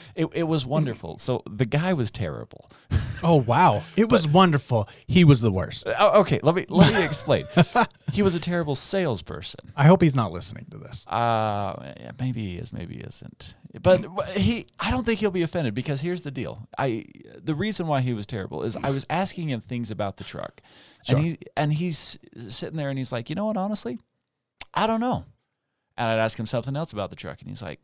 it, 0.14 0.26
it 0.34 0.42
was 0.42 0.66
wonderful 0.66 1.16
so 1.18 1.42
the 1.50 1.64
guy 1.64 1.92
was 1.92 2.10
terrible 2.10 2.70
Oh, 3.26 3.42
wow. 3.42 3.82
It 3.96 4.10
was 4.12 4.28
wonderful. 4.28 4.86
He 5.06 5.24
was 5.24 5.40
the 5.40 5.50
worst. 5.50 5.86
Oh, 5.98 6.20
okay 6.20 6.40
let 6.42 6.54
me 6.54 6.66
let 6.68 6.92
me 6.92 7.02
explain 7.10 7.46
he 8.12 8.20
was 8.20 8.34
a 8.34 8.40
terrible 8.40 8.74
salesperson 8.74 9.72
I 9.74 9.86
hope 9.86 10.02
he's 10.02 10.14
not 10.14 10.30
listening 10.30 10.66
to 10.72 10.76
this. 10.76 11.06
uh 11.06 11.94
yeah, 11.98 12.10
maybe 12.20 12.42
he 12.50 12.58
is 12.58 12.70
maybe 12.70 12.96
he 12.96 13.00
isn't 13.00 13.54
but 13.80 14.04
he 14.36 14.66
i 14.78 14.90
don't 14.90 15.04
think 15.06 15.20
he'll 15.20 15.30
be 15.30 15.42
offended 15.42 15.72
because 15.74 16.02
here's 16.02 16.22
the 16.22 16.30
deal 16.30 16.68
i 16.76 17.06
the 17.42 17.54
reason 17.54 17.86
why 17.86 18.02
he 18.02 18.12
was 18.12 18.26
terrible 18.26 18.62
is 18.62 18.76
i 18.76 18.90
was 18.90 19.06
asking 19.08 19.48
him 19.48 19.60
things 19.60 19.90
about 19.90 20.18
the 20.18 20.24
truck 20.24 20.60
Sure. 21.06 21.16
and 21.16 21.24
he 21.26 21.38
and 21.56 21.72
he's 21.72 22.18
sitting 22.48 22.76
there 22.76 22.90
and 22.90 22.98
he's 22.98 23.10
like 23.12 23.30
you 23.30 23.36
know 23.36 23.46
what 23.46 23.56
honestly 23.56 23.98
i 24.74 24.86
don't 24.86 25.00
know 25.00 25.24
and 25.96 26.08
i'd 26.08 26.18
ask 26.18 26.38
him 26.38 26.46
something 26.46 26.76
else 26.76 26.92
about 26.92 27.10
the 27.10 27.16
truck 27.16 27.40
and 27.40 27.48
he's 27.48 27.62
like 27.62 27.80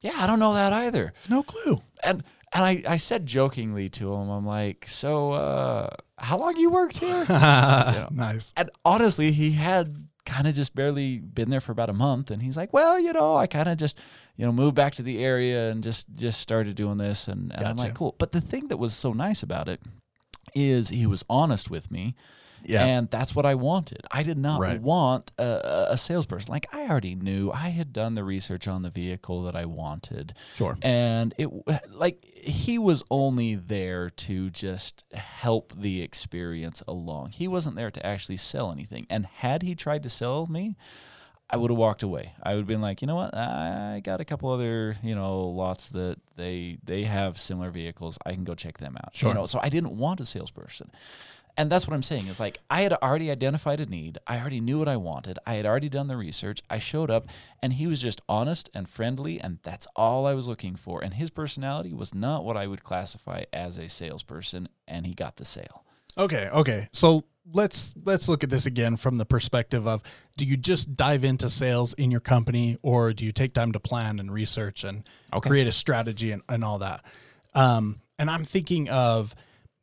yeah 0.00 0.14
i 0.18 0.26
don't 0.26 0.38
know 0.38 0.54
that 0.54 0.72
either 0.72 1.12
No 1.28 1.42
clue. 1.42 1.82
and 2.04 2.22
and 2.52 2.64
i 2.64 2.82
i 2.88 2.96
said 2.96 3.26
jokingly 3.26 3.88
to 3.90 4.12
him 4.14 4.28
i'm 4.30 4.46
like 4.46 4.86
so 4.86 5.32
uh 5.32 5.90
how 6.18 6.38
long 6.38 6.56
you 6.56 6.70
worked 6.70 6.98
here 6.98 7.24
Nice. 8.10 8.52
and 8.56 8.70
honestly, 8.84 9.32
he 9.32 9.52
had 9.52 10.06
kind 10.24 10.48
of 10.48 10.54
just 10.54 10.74
barely 10.74 11.18
been 11.18 11.50
there 11.50 11.60
for 11.60 11.70
about 11.72 11.88
a 11.90 11.92
month, 11.92 12.30
and 12.32 12.42
he's 12.42 12.56
like, 12.56 12.72
"Well, 12.72 12.98
you 12.98 13.12
know, 13.12 13.36
I 13.36 13.46
kind 13.46 13.68
of 13.68 13.76
just, 13.78 13.96
you 14.36 14.44
know, 14.46 14.50
moved 14.50 14.74
back 14.74 14.94
to 14.94 15.02
the 15.02 15.22
area 15.22 15.70
and 15.70 15.84
just 15.84 16.06
just 16.14 16.40
started 16.40 16.74
doing 16.74 16.96
this." 16.96 17.28
And, 17.28 17.52
and 17.54 17.66
I'm 17.66 17.76
like, 17.76 17.94
"Cool." 17.94 18.16
But 18.18 18.32
the 18.32 18.40
thing 18.40 18.68
that 18.68 18.78
was 18.78 18.94
so 18.94 19.12
nice 19.12 19.42
about 19.42 19.68
it 19.68 19.80
is 20.54 20.88
he 20.88 21.06
was 21.06 21.22
honest 21.28 21.70
with 21.70 21.90
me, 21.90 22.14
Yeah. 22.68 22.84
and 22.84 23.10
that's 23.10 23.34
what 23.34 23.46
I 23.46 23.54
wanted. 23.54 24.00
I 24.10 24.22
did 24.22 24.38
not 24.38 24.60
Right. 24.60 24.80
want 24.80 25.32
a, 25.38 25.92
a- 25.92 25.98
salesperson. 25.98 26.52
Like 26.52 26.66
I 26.74 26.88
already 26.88 27.14
knew, 27.14 27.50
I 27.52 27.68
had 27.70 27.92
done 27.92 28.14
the 28.14 28.24
research 28.24 28.66
on 28.68 28.82
the 28.82 28.90
vehicle 28.90 29.42
that 29.44 29.54
I 29.56 29.64
wanted 29.66 30.34
sure. 30.56 30.76
and 30.82 31.32
it 31.38 31.48
like 31.90 32.24
he 32.24 32.78
was 32.78 33.02
only 33.10 33.54
there 33.54 34.10
to 34.10 34.50
just 34.50 35.04
help 35.14 35.72
the 35.76 36.02
experience 36.02 36.82
along 36.86 37.30
he 37.30 37.48
wasn't 37.48 37.74
there 37.76 37.90
to 37.90 38.04
actually 38.06 38.36
sell 38.36 38.70
anything 38.70 39.06
and 39.10 39.26
had 39.26 39.62
he 39.62 39.74
tried 39.74 40.02
to 40.02 40.08
sell 40.08 40.46
me 40.46 40.76
i 41.50 41.56
would 41.56 41.70
have 41.70 41.78
walked 41.78 42.02
away 42.04 42.32
i 42.42 42.50
would 42.52 42.60
have 42.60 42.66
been 42.68 42.80
like 42.80 43.00
you 43.02 43.06
know 43.06 43.16
what 43.16 43.34
i 43.34 44.00
got 44.04 44.20
a 44.20 44.24
couple 44.24 44.48
other 44.50 44.94
you 45.02 45.14
know 45.14 45.40
lots 45.40 45.90
that 45.90 46.18
they 46.36 46.78
they 46.84 47.02
have 47.04 47.38
similar 47.38 47.70
vehicles 47.70 48.16
i 48.26 48.32
can 48.32 48.44
go 48.44 48.54
check 48.54 48.78
them 48.78 48.96
out 49.02 49.14
Sure. 49.14 49.30
you 49.30 49.34
know 49.34 49.46
so 49.46 49.58
i 49.62 49.68
didn't 49.68 49.96
want 49.96 50.20
a 50.20 50.26
salesperson 50.26 50.90
and 51.58 51.70
that's 51.70 51.86
what 51.86 51.94
I'm 51.94 52.02
saying 52.02 52.26
is 52.26 52.38
like 52.38 52.58
I 52.70 52.82
had 52.82 52.92
already 52.92 53.30
identified 53.30 53.80
a 53.80 53.86
need. 53.86 54.18
I 54.26 54.38
already 54.38 54.60
knew 54.60 54.78
what 54.78 54.88
I 54.88 54.96
wanted. 54.96 55.38
I 55.46 55.54
had 55.54 55.66
already 55.66 55.88
done 55.88 56.08
the 56.08 56.16
research. 56.16 56.62
I 56.68 56.78
showed 56.78 57.10
up 57.10 57.28
and 57.62 57.72
he 57.74 57.86
was 57.86 58.00
just 58.02 58.20
honest 58.28 58.68
and 58.74 58.88
friendly 58.88 59.40
and 59.40 59.58
that's 59.62 59.86
all 59.96 60.26
I 60.26 60.34
was 60.34 60.46
looking 60.48 60.76
for. 60.76 61.02
And 61.02 61.14
his 61.14 61.30
personality 61.30 61.92
was 61.92 62.14
not 62.14 62.44
what 62.44 62.56
I 62.56 62.66
would 62.66 62.82
classify 62.82 63.44
as 63.52 63.78
a 63.78 63.88
salesperson 63.88 64.68
and 64.86 65.06
he 65.06 65.14
got 65.14 65.36
the 65.36 65.44
sale. 65.44 65.84
Okay, 66.18 66.48
okay. 66.52 66.88
So 66.92 67.22
let's 67.52 67.94
let's 68.04 68.28
look 68.28 68.42
at 68.42 68.50
this 68.50 68.66
again 68.66 68.96
from 68.96 69.18
the 69.18 69.24
perspective 69.26 69.86
of 69.86 70.02
do 70.36 70.44
you 70.44 70.56
just 70.56 70.96
dive 70.96 71.24
into 71.24 71.48
sales 71.48 71.94
in 71.94 72.10
your 72.10 72.20
company 72.20 72.76
or 72.82 73.12
do 73.12 73.24
you 73.24 73.32
take 73.32 73.54
time 73.54 73.72
to 73.72 73.80
plan 73.80 74.18
and 74.18 74.32
research 74.32 74.82
and 74.84 75.08
Okay. 75.32 75.48
create 75.48 75.66
a 75.66 75.72
strategy 75.72 76.32
and, 76.32 76.42
and 76.48 76.64
all 76.64 76.78
that? 76.78 77.04
Um, 77.54 78.00
and 78.18 78.30
I'm 78.30 78.44
thinking 78.44 78.88
of 78.88 79.34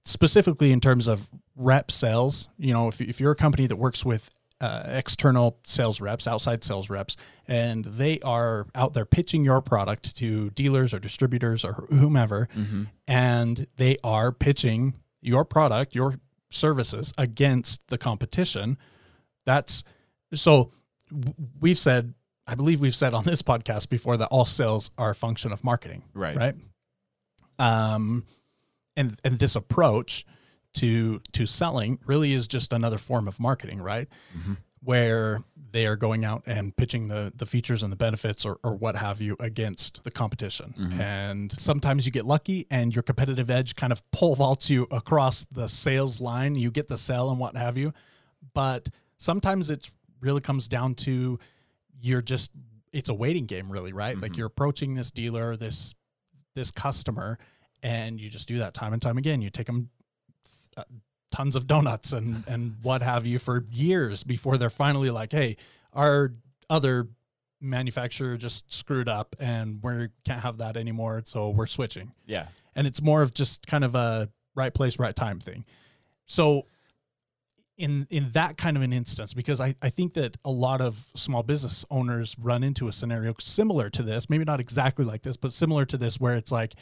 specifically 0.05 0.71
in 0.71 0.79
terms 0.81 1.07
of 1.07 1.29
rep 1.55 1.91
sales. 1.91 2.49
You 2.57 2.73
know, 2.73 2.87
if, 2.87 3.01
if 3.01 3.19
you're 3.19 3.31
a 3.31 3.35
company 3.35 3.67
that 3.67 3.75
works 3.75 4.03
with 4.05 4.29
uh, 4.61 4.83
external 4.87 5.59
sales 5.65 5.99
reps, 5.99 6.27
outside 6.27 6.63
sales 6.63 6.89
reps, 6.89 7.17
and 7.47 7.83
they 7.83 8.19
are 8.21 8.67
out 8.73 8.93
there 8.93 9.05
pitching 9.05 9.43
your 9.43 9.61
product 9.61 10.15
to 10.17 10.49
dealers 10.51 10.93
or 10.93 10.99
distributors 10.99 11.65
or 11.65 11.85
whomever, 11.89 12.47
and 13.07 13.67
they 13.77 13.97
are 14.03 14.31
pitching 14.31 14.97
your 15.21 15.43
product, 15.43 15.95
your 15.95 16.15
services 16.49 17.13
against 17.17 17.85
the 17.87 17.97
competition. 17.97 18.77
That's 19.45 19.83
so 20.33 20.71
we've 21.59 21.77
said, 21.77 22.13
I 22.47 22.55
believe 22.55 22.79
we've 22.79 22.95
said 22.95 23.13
on 23.13 23.23
this 23.23 23.41
podcast 23.41 23.89
before 23.89 24.17
that 24.17 24.27
all 24.27 24.45
sales 24.45 24.91
are 24.97 25.09
a 25.11 25.15
function 25.15 25.51
of 25.51 25.63
marketing. 25.63 26.03
Right. 26.13 26.37
Right. 26.37 26.55
Um, 27.59 28.25
and 28.95 29.15
and 29.23 29.39
this 29.39 29.55
approach 29.55 30.25
to 30.73 31.21
to 31.31 31.45
selling 31.45 31.99
really 32.05 32.33
is 32.33 32.47
just 32.47 32.73
another 32.73 32.97
form 32.97 33.27
of 33.27 33.39
marketing, 33.39 33.81
right? 33.81 34.07
Mm-hmm. 34.37 34.53
Where 34.81 35.43
they 35.71 35.87
are 35.87 35.95
going 35.95 36.23
out 36.23 36.43
and 36.45 36.75
pitching 36.75 37.07
the 37.07 37.31
the 37.35 37.45
features 37.45 37.83
and 37.83 37.91
the 37.91 37.95
benefits 37.95 38.45
or, 38.45 38.59
or 38.63 38.75
what 38.75 38.95
have 38.95 39.21
you 39.21 39.35
against 39.39 40.03
the 40.03 40.11
competition. 40.11 40.73
Mm-hmm. 40.77 41.01
And 41.01 41.51
sometimes 41.51 42.05
you 42.05 42.11
get 42.11 42.25
lucky 42.25 42.67
and 42.69 42.93
your 42.93 43.03
competitive 43.03 43.49
edge 43.49 43.75
kind 43.75 43.91
of 43.93 44.03
pole 44.11 44.35
vaults 44.35 44.69
you 44.69 44.87
across 44.91 45.45
the 45.51 45.67
sales 45.67 46.21
line. 46.21 46.55
You 46.55 46.71
get 46.71 46.87
the 46.87 46.97
sell 46.97 47.29
and 47.29 47.39
what 47.39 47.55
have 47.57 47.77
you. 47.77 47.93
But 48.53 48.89
sometimes 49.17 49.69
it 49.69 49.89
really 50.21 50.41
comes 50.41 50.67
down 50.67 50.95
to 50.95 51.39
you're 52.01 52.21
just 52.21 52.51
it's 52.91 53.09
a 53.09 53.13
waiting 53.13 53.45
game 53.45 53.71
really, 53.71 53.93
right? 53.93 54.15
Like 54.15 54.31
mm-hmm. 54.31 54.39
you're 54.39 54.47
approaching 54.47 54.93
this 54.93 55.11
dealer, 55.11 55.55
this 55.55 55.95
this 56.55 56.71
customer 56.71 57.39
and 57.83 58.19
you 58.19 58.29
just 58.29 58.47
do 58.47 58.59
that 58.59 58.73
time 58.73 58.93
and 58.93 59.01
time 59.01 59.17
again. 59.17 59.41
You 59.41 59.49
take 59.49 59.67
them 59.67 59.89
tons 61.31 61.55
of 61.55 61.65
donuts 61.65 62.13
and 62.13 62.43
and 62.47 62.75
what 62.83 63.01
have 63.01 63.25
you 63.25 63.39
for 63.39 63.65
years 63.71 64.23
before 64.23 64.57
they're 64.57 64.69
finally 64.69 65.09
like, 65.09 65.31
hey, 65.31 65.57
our 65.93 66.33
other 66.69 67.07
manufacturer 67.59 68.37
just 68.37 68.71
screwed 68.71 69.07
up 69.07 69.35
and 69.39 69.81
we 69.81 70.09
can't 70.25 70.41
have 70.41 70.57
that 70.57 70.77
anymore. 70.77 71.23
So 71.25 71.49
we're 71.49 71.65
switching. 71.65 72.11
Yeah. 72.25 72.47
And 72.75 72.85
it's 72.85 73.01
more 73.01 73.21
of 73.21 73.33
just 73.33 73.65
kind 73.65 73.83
of 73.83 73.95
a 73.95 74.29
right 74.55 74.73
place, 74.73 74.99
right 74.99 75.15
time 75.15 75.39
thing. 75.39 75.65
So 76.25 76.67
in 77.77 78.05
in 78.09 78.31
that 78.31 78.57
kind 78.57 78.77
of 78.77 78.83
an 78.83 78.93
instance, 78.93 79.33
because 79.33 79.59
I, 79.59 79.75
I 79.81 79.89
think 79.89 80.13
that 80.13 80.37
a 80.45 80.51
lot 80.51 80.81
of 80.81 81.11
small 81.15 81.41
business 81.41 81.85
owners 81.89 82.35
run 82.39 82.63
into 82.63 82.87
a 82.87 82.93
scenario 82.93 83.33
similar 83.39 83.89
to 83.91 84.03
this, 84.03 84.29
maybe 84.29 84.43
not 84.43 84.59
exactly 84.59 85.05
like 85.05 85.23
this, 85.23 85.37
but 85.37 85.51
similar 85.51 85.85
to 85.85 85.97
this, 85.97 86.19
where 86.19 86.35
it's 86.35 86.51
like 86.51 86.75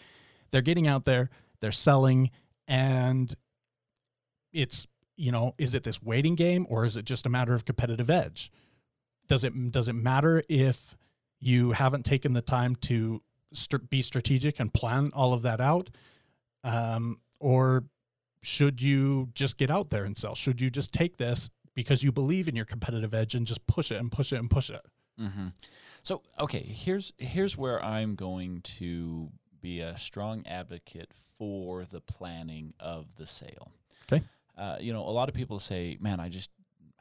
they're 0.52 0.62
getting 0.62 0.88
out 0.88 1.06
there, 1.06 1.30
they're 1.62 1.72
selling, 1.72 2.30
and 2.68 3.34
it's 4.54 4.88
you 5.18 5.32
know, 5.32 5.54
is 5.60 5.76
it 5.76 5.84
this 5.84 6.02
waiting 6.02 6.34
game 6.36 6.66
or 6.70 6.84
is 6.84 6.98
it 6.98 7.06
just 7.06 7.28
a 7.28 7.30
matter 7.30 7.54
of 7.54 7.64
competitive 7.64 8.10
edge? 8.10 8.52
Does 9.28 9.44
it 9.44 9.72
does 9.72 9.88
it 9.88 9.94
matter 9.94 10.42
if 10.50 10.96
you 11.40 11.72
haven't 11.72 12.06
taken 12.06 12.34
the 12.34 12.42
time 12.42 12.76
to 12.76 13.22
st- 13.54 13.90
be 13.90 14.02
strategic 14.02 14.60
and 14.60 14.74
plan 14.74 15.12
all 15.14 15.34
of 15.34 15.44
that 15.44 15.60
out, 15.62 15.90
um, 16.64 17.20
or 17.40 17.86
should 18.42 18.82
you 18.82 19.30
just 19.34 19.58
get 19.58 19.70
out 19.70 19.90
there 19.90 20.04
and 20.04 20.18
sell? 20.18 20.36
Should 20.36 20.60
you 20.60 20.70
just 20.70 20.92
take 20.94 21.18
this 21.18 21.50
because 21.76 22.04
you 22.04 22.12
believe 22.12 22.48
in 22.48 22.56
your 22.56 22.66
competitive 22.66 23.14
edge 23.14 23.36
and 23.36 23.46
just 23.46 23.66
push 23.68 23.92
it 23.92 24.00
and 24.00 24.12
push 24.12 24.34
it 24.34 24.38
and 24.38 24.50
push 24.50 24.70
it? 24.70 24.82
Mm-hmm. 25.20 25.48
So 26.04 26.24
okay, 26.40 26.62
here's 26.62 27.14
here's 27.18 27.58
where 27.58 27.84
I'm 27.84 28.16
going 28.16 28.62
to 28.62 29.30
be 29.62 29.82
a 29.82 29.96
strong 29.98 30.46
advocate 30.48 31.12
for 31.38 31.86
the 31.86 32.02
planning 32.02 32.74
of 32.80 33.16
the 33.18 33.28
sale. 33.28 33.72
Okay. 34.12 34.24
Uh, 34.62 34.78
you 34.80 34.94
know, 34.94 35.02
a 35.08 35.10
lot 35.20 35.28
of 35.30 35.36
people 35.36 35.58
say, 35.60 35.98
"Man, 36.00 36.20
I 36.20 36.30
just 36.30 36.52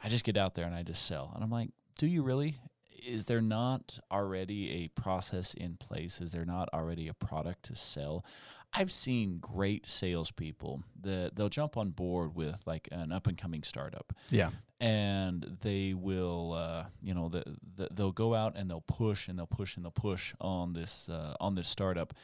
I 0.02 0.08
just 0.08 0.24
get 0.24 0.36
out 0.36 0.54
there 0.54 0.64
and 0.66 0.74
I 0.74 0.82
just 0.82 1.04
sell," 1.06 1.30
and 1.34 1.44
I'm 1.44 1.50
like, 1.50 1.68
"Do 1.98 2.06
you 2.06 2.22
really? 2.22 2.58
Is 3.06 3.26
there 3.26 3.40
not 3.42 3.98
already 4.10 4.84
a 4.84 4.88
process 4.88 5.54
in 5.54 5.76
place? 5.76 6.20
Is 6.20 6.32
there 6.32 6.44
not 6.44 6.68
already 6.72 7.06
a 7.08 7.14
product 7.14 7.64
to 7.64 7.74
sell?" 7.76 8.24
I've 8.72 8.92
seen 8.92 9.38
great 9.40 9.86
salespeople 9.88 10.84
that 11.02 11.34
they'll 11.34 11.48
jump 11.48 11.76
on 11.76 11.90
board 11.90 12.36
with 12.36 12.56
like 12.66 12.88
an 12.92 13.10
up 13.10 13.26
and 13.26 13.36
coming 13.36 13.64
startup, 13.64 14.12
Yeah. 14.30 14.50
and 14.80 15.58
they 15.62 15.92
will 15.92 16.52
uh, 16.52 16.84
you 17.02 17.12
know 17.14 17.28
the, 17.28 17.42
the, 17.76 17.88
they'll 17.90 18.12
go 18.12 18.34
out 18.34 18.52
and 18.56 18.70
they'll 18.70 18.80
push 18.86 19.26
and 19.28 19.36
they'll 19.38 19.46
push 19.60 19.74
and 19.76 19.84
they'll 19.84 19.90
push 19.90 20.34
on 20.40 20.72
this 20.72 21.08
uh, 21.08 21.34
on 21.40 21.56
this 21.56 21.68
startup 21.68 22.14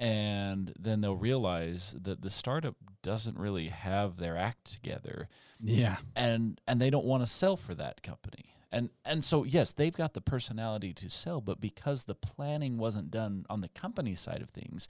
and 0.00 0.72
then 0.78 1.02
they'll 1.02 1.14
realize 1.14 1.94
that 2.02 2.22
the 2.22 2.30
startup 2.30 2.74
doesn't 3.02 3.38
really 3.38 3.68
have 3.68 4.16
their 4.16 4.36
act 4.36 4.64
together. 4.72 5.28
Yeah. 5.62 5.96
and 6.16 6.58
and 6.66 6.80
they 6.80 6.88
don't 6.88 7.04
want 7.04 7.22
to 7.22 7.26
sell 7.28 7.56
for 7.56 7.74
that 7.74 8.02
company. 8.02 8.54
And 8.72 8.88
and 9.04 9.22
so 9.22 9.44
yes 9.44 9.72
they've 9.72 9.94
got 9.96 10.14
the 10.14 10.20
personality 10.20 10.94
to 10.94 11.10
sell 11.10 11.40
but 11.40 11.60
because 11.60 12.04
the 12.04 12.14
planning 12.14 12.78
wasn't 12.78 13.10
done 13.10 13.44
on 13.50 13.60
the 13.60 13.68
company 13.68 14.14
side 14.14 14.40
of 14.42 14.50
things 14.50 14.88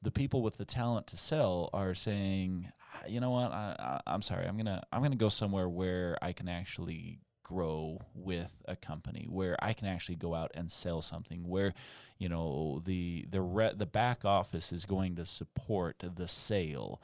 the 0.00 0.10
people 0.12 0.42
with 0.42 0.58
the 0.58 0.64
talent 0.64 1.06
to 1.08 1.16
sell 1.16 1.68
are 1.72 1.92
saying 1.94 2.70
"Ah, 2.94 3.06
you 3.08 3.18
know 3.18 3.30
what? 3.30 3.50
I, 3.50 3.74
I, 3.78 4.00
i'm 4.14 4.22
sorry. 4.22 4.46
I'm 4.46 4.56
gonna 4.56 4.82
i'm 4.92 5.02
gonna 5.02 5.16
go 5.16 5.28
somewhere 5.28 5.68
where 5.68 6.16
i 6.22 6.32
can 6.32 6.48
actually 6.48 7.18
grow 7.46 8.00
with 8.12 8.52
a 8.64 8.74
company 8.74 9.28
where 9.30 9.56
i 9.62 9.72
can 9.72 9.86
actually 9.86 10.16
go 10.16 10.34
out 10.34 10.50
and 10.54 10.68
sell 10.68 11.00
something 11.00 11.46
where 11.46 11.72
you 12.18 12.28
know 12.28 12.82
the 12.84 13.24
the 13.30 13.40
re- 13.40 13.72
the 13.76 13.86
back 13.86 14.24
office 14.24 14.72
is 14.72 14.84
going 14.84 15.14
to 15.16 15.24
support 15.24 16.02
the 16.16 16.28
sale. 16.28 17.00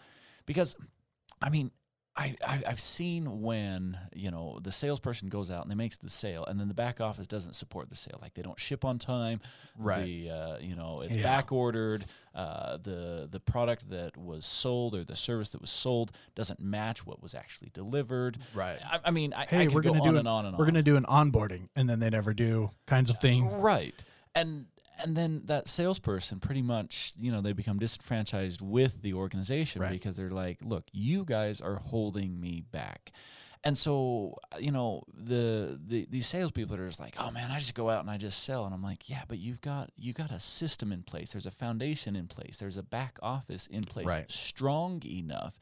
Because 0.47 0.77
I 1.41 1.51
mean, 1.51 1.71
I, 2.15 2.37
I 2.47 2.63
I've 2.67 2.81
seen 2.81 3.41
when 3.41 3.97
you 4.15 4.31
know 4.31 4.59
the 4.63 4.71
salesperson 4.71 5.29
goes 5.29 5.51
out 5.51 5.63
and 5.63 5.71
they 5.71 5.75
makes 5.75 5.97
the 5.97 6.11
sale, 6.11 6.45
and 6.45 6.61
then 6.61 6.69
the 6.69 6.75
back 6.75 7.01
office 7.01 7.27
doesn't 7.27 7.55
support 7.55 7.89
the 7.89 7.97
sale. 7.97 8.19
Like 8.21 8.35
they 8.35 8.43
don't 8.43 8.61
ship 8.61 8.85
on 8.85 8.99
time. 8.99 9.41
Right. 9.79 10.05
The 10.05 10.31
uh, 10.31 10.59
you 10.61 10.77
know 10.77 11.01
it's 11.01 11.17
Yeah. 11.17 11.23
back 11.23 11.53
ordered. 11.53 12.05
Uh, 12.35 12.77
the 12.83 13.29
the 13.31 13.41
product 13.41 13.89
that 13.91 14.17
was 14.19 14.45
sold 14.45 14.95
or 14.95 15.05
the 15.05 15.17
service 15.17 15.51
that 15.53 15.61
was 15.63 15.71
sold 15.71 16.13
doesn't 16.35 16.61
match 16.61 17.07
what 17.07 17.23
was 17.23 17.35
actually 17.35 17.71
delivered. 17.73 18.37
Right. 18.55 18.79
I, 18.85 19.01
I 19.07 19.11
mean, 19.11 19.33
I, 19.33 19.47
Hey, 19.47 19.65
I 19.65 19.69
we're 19.69 19.81
gonna 19.83 19.99
on 20.01 20.05
do 20.05 20.09
and 20.11 20.19
an, 20.19 20.27
on 20.27 20.45
and 20.47 20.59
we're 20.59 20.65
on. 20.65 20.71
gonna 20.71 20.83
do 20.83 20.97
an 20.97 21.05
onboarding, 21.05 21.69
and 21.77 21.89
then 21.89 21.99
they 21.99 22.11
never 22.11 22.35
do 22.35 22.71
kinds 22.87 23.09
of 23.09 23.19
things. 23.21 23.55
Right. 23.55 23.95
And 24.35 24.67
and 25.01 25.17
then 25.17 25.43
that 25.47 25.69
salesperson 25.69 26.39
pretty 26.41 26.63
much, 26.63 27.13
you 27.19 27.33
know, 27.33 27.41
they 27.41 27.53
become 27.53 27.79
disenfranchised 27.79 28.61
with 28.61 29.03
the 29.03 29.15
organization 29.15 29.83
Right. 29.83 29.91
because 29.93 30.17
they're 30.17 30.31
like, 30.31 30.59
look, 30.63 30.85
you 30.93 31.25
guys 31.25 31.61
are 31.61 31.77
holding 31.77 32.41
me 32.41 32.63
back. 32.71 33.13
And 33.65 33.79
so, 33.79 34.35
you 34.59 34.73
know, 34.73 35.05
the 35.17 35.79
the 35.87 36.07
these 36.11 36.27
salespeople 36.27 36.75
are 36.77 36.87
just 36.89 36.99
like, 36.99 37.15
oh 37.19 37.31
man, 37.31 37.51
I 37.53 37.59
just 37.59 37.75
go 37.75 37.91
out 37.91 38.01
and 38.01 38.11
I 38.11 38.17
just 38.17 38.43
sell. 38.43 38.65
And 38.65 38.75
I'm 38.75 38.83
like, 38.83 39.09
yeah, 39.09 39.23
but 39.29 39.39
you've 39.39 39.61
got 39.61 39.91
you 39.97 40.13
got 40.13 40.33
a 40.33 40.41
system 40.41 40.91
in 40.93 41.05
place. 41.05 41.31
There's 41.33 41.47
a 41.47 41.51
foundation 41.53 42.17
in 42.17 42.27
place. 42.27 42.59
There's 42.59 42.77
a 42.77 42.83
back 42.83 43.19
office 43.23 43.69
in 43.69 43.85
place, 43.85 44.09
Right. 44.09 44.29
strong 44.31 45.01
enough 45.07 45.61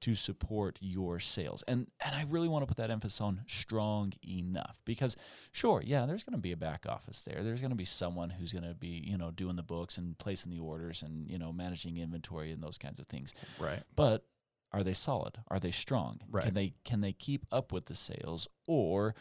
to 0.00 0.14
support 0.14 0.78
your 0.80 1.18
sales. 1.18 1.64
And 1.66 1.86
and 2.04 2.14
I 2.14 2.24
really 2.28 2.48
want 2.48 2.62
to 2.62 2.66
put 2.66 2.76
that 2.76 2.90
emphasis 2.90 3.20
on 3.20 3.42
strong 3.46 4.12
enough 4.26 4.80
because 4.84 5.16
sure, 5.52 5.82
yeah, 5.84 6.06
there's 6.06 6.24
going 6.24 6.36
to 6.36 6.42
be 6.42 6.52
a 6.52 6.56
back 6.56 6.86
office 6.88 7.22
there. 7.22 7.42
There's 7.42 7.60
going 7.60 7.70
to 7.70 7.76
be 7.76 7.84
someone 7.84 8.30
who's 8.30 8.52
going 8.52 8.68
to 8.68 8.74
be, 8.74 9.02
you 9.06 9.16
know, 9.16 9.30
doing 9.30 9.56
the 9.56 9.62
books 9.62 9.98
and 9.98 10.16
placing 10.18 10.50
the 10.50 10.58
orders 10.58 11.02
and, 11.02 11.28
you 11.28 11.38
know, 11.38 11.52
managing 11.52 11.96
inventory 11.96 12.52
and 12.52 12.62
those 12.62 12.78
kinds 12.78 12.98
of 12.98 13.06
things. 13.06 13.34
Right. 13.58 13.80
But 13.94 14.24
are 14.72 14.82
they 14.82 14.92
solid? 14.92 15.38
Are 15.48 15.58
they 15.60 15.70
strong? 15.70 16.20
Right. 16.30 16.44
Can 16.44 16.54
they 16.54 16.74
can 16.84 17.00
they 17.00 17.12
keep 17.12 17.46
up 17.50 17.72
with 17.72 17.86
the 17.86 17.94
sales 17.94 18.48
or 18.66 19.14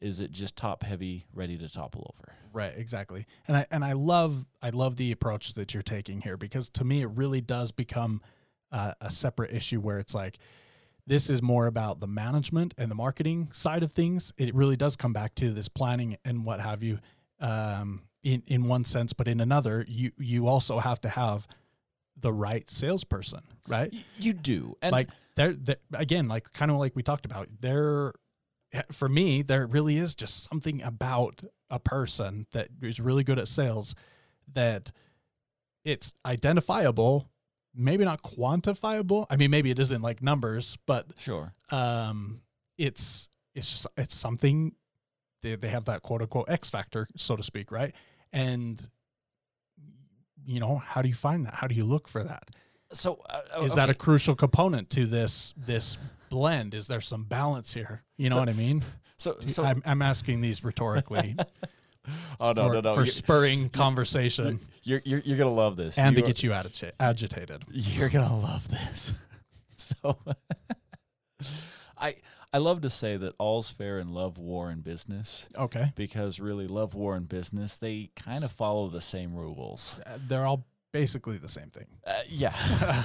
is 0.00 0.20
it 0.20 0.30
just 0.30 0.56
top 0.56 0.82
heavy 0.82 1.26
ready 1.34 1.58
to 1.58 1.68
topple 1.68 2.14
over? 2.14 2.34
Right, 2.52 2.72
exactly. 2.76 3.26
And 3.46 3.56
I 3.56 3.66
and 3.70 3.84
I 3.84 3.92
love 3.92 4.48
I 4.62 4.70
love 4.70 4.96
the 4.96 5.12
approach 5.12 5.54
that 5.54 5.74
you're 5.74 5.82
taking 5.82 6.20
here 6.20 6.36
because 6.36 6.68
to 6.70 6.84
me 6.84 7.02
it 7.02 7.10
really 7.14 7.40
does 7.40 7.70
become 7.72 8.22
uh, 8.72 8.92
a 9.00 9.10
separate 9.10 9.52
issue 9.52 9.80
where 9.80 9.98
it's 9.98 10.14
like 10.14 10.38
this 11.06 11.28
is 11.30 11.42
more 11.42 11.66
about 11.66 12.00
the 12.00 12.06
management 12.06 12.74
and 12.78 12.90
the 12.90 12.94
marketing 12.94 13.48
side 13.52 13.82
of 13.82 13.92
things. 13.92 14.32
It 14.38 14.54
really 14.54 14.76
does 14.76 14.96
come 14.96 15.12
back 15.12 15.34
to 15.36 15.50
this 15.50 15.68
planning 15.68 16.16
and 16.24 16.44
what 16.44 16.60
have 16.60 16.82
you. 16.82 16.98
Um, 17.40 18.02
in 18.22 18.42
in 18.46 18.64
one 18.68 18.84
sense, 18.84 19.14
but 19.14 19.26
in 19.28 19.40
another, 19.40 19.84
you 19.88 20.12
you 20.18 20.46
also 20.46 20.78
have 20.78 21.00
to 21.00 21.08
have 21.08 21.48
the 22.18 22.32
right 22.32 22.68
salesperson, 22.68 23.40
right? 23.66 23.92
You 24.18 24.34
do. 24.34 24.76
And 24.82 24.92
like 24.92 25.08
there 25.36 25.54
there- 25.54 25.76
again 25.94 26.28
like 26.28 26.52
kind 26.52 26.70
of 26.70 26.76
like 26.76 26.94
we 26.94 27.02
talked 27.02 27.24
about 27.24 27.48
there 27.60 28.12
for 28.92 29.08
me 29.08 29.42
there 29.42 29.66
really 29.66 29.98
is 29.98 30.14
just 30.14 30.48
something 30.48 30.82
about 30.82 31.42
a 31.70 31.78
person 31.80 32.46
that 32.52 32.68
is 32.82 33.00
really 33.00 33.24
good 33.24 33.38
at 33.38 33.48
sales 33.48 33.94
that 34.52 34.92
it's 35.84 36.12
identifiable 36.24 37.28
maybe 37.74 38.04
not 38.04 38.22
quantifiable. 38.22 39.26
I 39.30 39.36
mean 39.36 39.50
maybe 39.50 39.70
it 39.70 39.78
isn't 39.78 40.02
like 40.02 40.22
numbers 40.22 40.76
but 40.86 41.06
sure. 41.18 41.54
um 41.70 42.40
it's 42.78 43.28
it's 43.54 43.70
just 43.70 43.86
it's 43.96 44.14
something 44.14 44.74
they, 45.42 45.54
they 45.56 45.68
have 45.68 45.84
that 45.86 46.02
quote 46.02 46.22
unquote 46.22 46.48
x 46.50 46.70
factor 46.70 47.06
so 47.16 47.36
to 47.36 47.42
speak 47.42 47.70
right? 47.72 47.94
And 48.32 48.80
you 50.44 50.60
know 50.60 50.78
how 50.78 51.02
do 51.02 51.08
you 51.08 51.14
find 51.14 51.46
that? 51.46 51.54
How 51.54 51.66
do 51.66 51.74
you 51.74 51.84
look 51.84 52.08
for 52.08 52.24
that? 52.24 52.48
So 52.92 53.22
uh, 53.28 53.62
is 53.62 53.74
that 53.74 53.88
a 53.88 53.94
crucial 53.94 54.34
component 54.34 54.90
to 54.90 55.06
this 55.06 55.54
this 55.56 55.96
blend? 56.28 56.74
Is 56.74 56.86
there 56.86 57.00
some 57.00 57.24
balance 57.24 57.72
here? 57.74 58.02
You 58.16 58.30
know 58.30 58.36
So- 58.36 58.40
what 58.40 58.48
i 58.48 58.52
mean? 58.52 58.82
so 59.16 59.36
so 59.46 59.62
I'm, 59.62 59.82
I'm 59.84 60.02
asking 60.02 60.40
these 60.40 60.64
rhetorically 60.64 61.36
oh 62.40 62.52
no 62.52 62.68
for, 62.68 62.74
no 62.74 62.80
no. 62.80 62.94
for 62.94 63.06
spurring 63.06 63.68
conversation. 63.68 64.60
You're, 64.82 65.02
you're, 65.04 65.20
you're 65.20 65.38
gonna 65.38 65.52
love 65.52 65.76
this, 65.76 65.98
and 65.98 66.16
to 66.16 66.22
are- 66.22 66.26
get 66.26 66.42
you 66.42 66.50
agita- 66.50 66.92
agitated. 66.98 67.64
You're 67.70 68.08
gonna 68.08 68.38
love 68.38 68.68
this. 68.68 69.24
so, 69.76 70.18
I 71.98 72.14
I 72.52 72.58
love 72.58 72.80
to 72.80 72.90
say 72.90 73.16
that 73.16 73.34
all's 73.38 73.70
fair 73.70 73.98
in 73.98 74.12
love, 74.12 74.36
war, 74.36 74.70
and 74.70 74.82
business. 74.82 75.48
Okay. 75.56 75.92
Because 75.94 76.40
really, 76.40 76.66
love, 76.66 76.94
war, 76.94 77.14
and 77.14 77.28
business 77.28 77.76
they 77.76 78.10
kind 78.16 78.42
of 78.42 78.50
follow 78.50 78.88
the 78.88 79.00
same 79.00 79.34
rules. 79.34 80.00
Uh, 80.04 80.18
they're 80.26 80.46
all 80.46 80.66
basically 80.92 81.36
the 81.36 81.48
same 81.48 81.70
thing. 81.70 81.86
Uh, 82.04 82.14
yeah. 82.28 82.54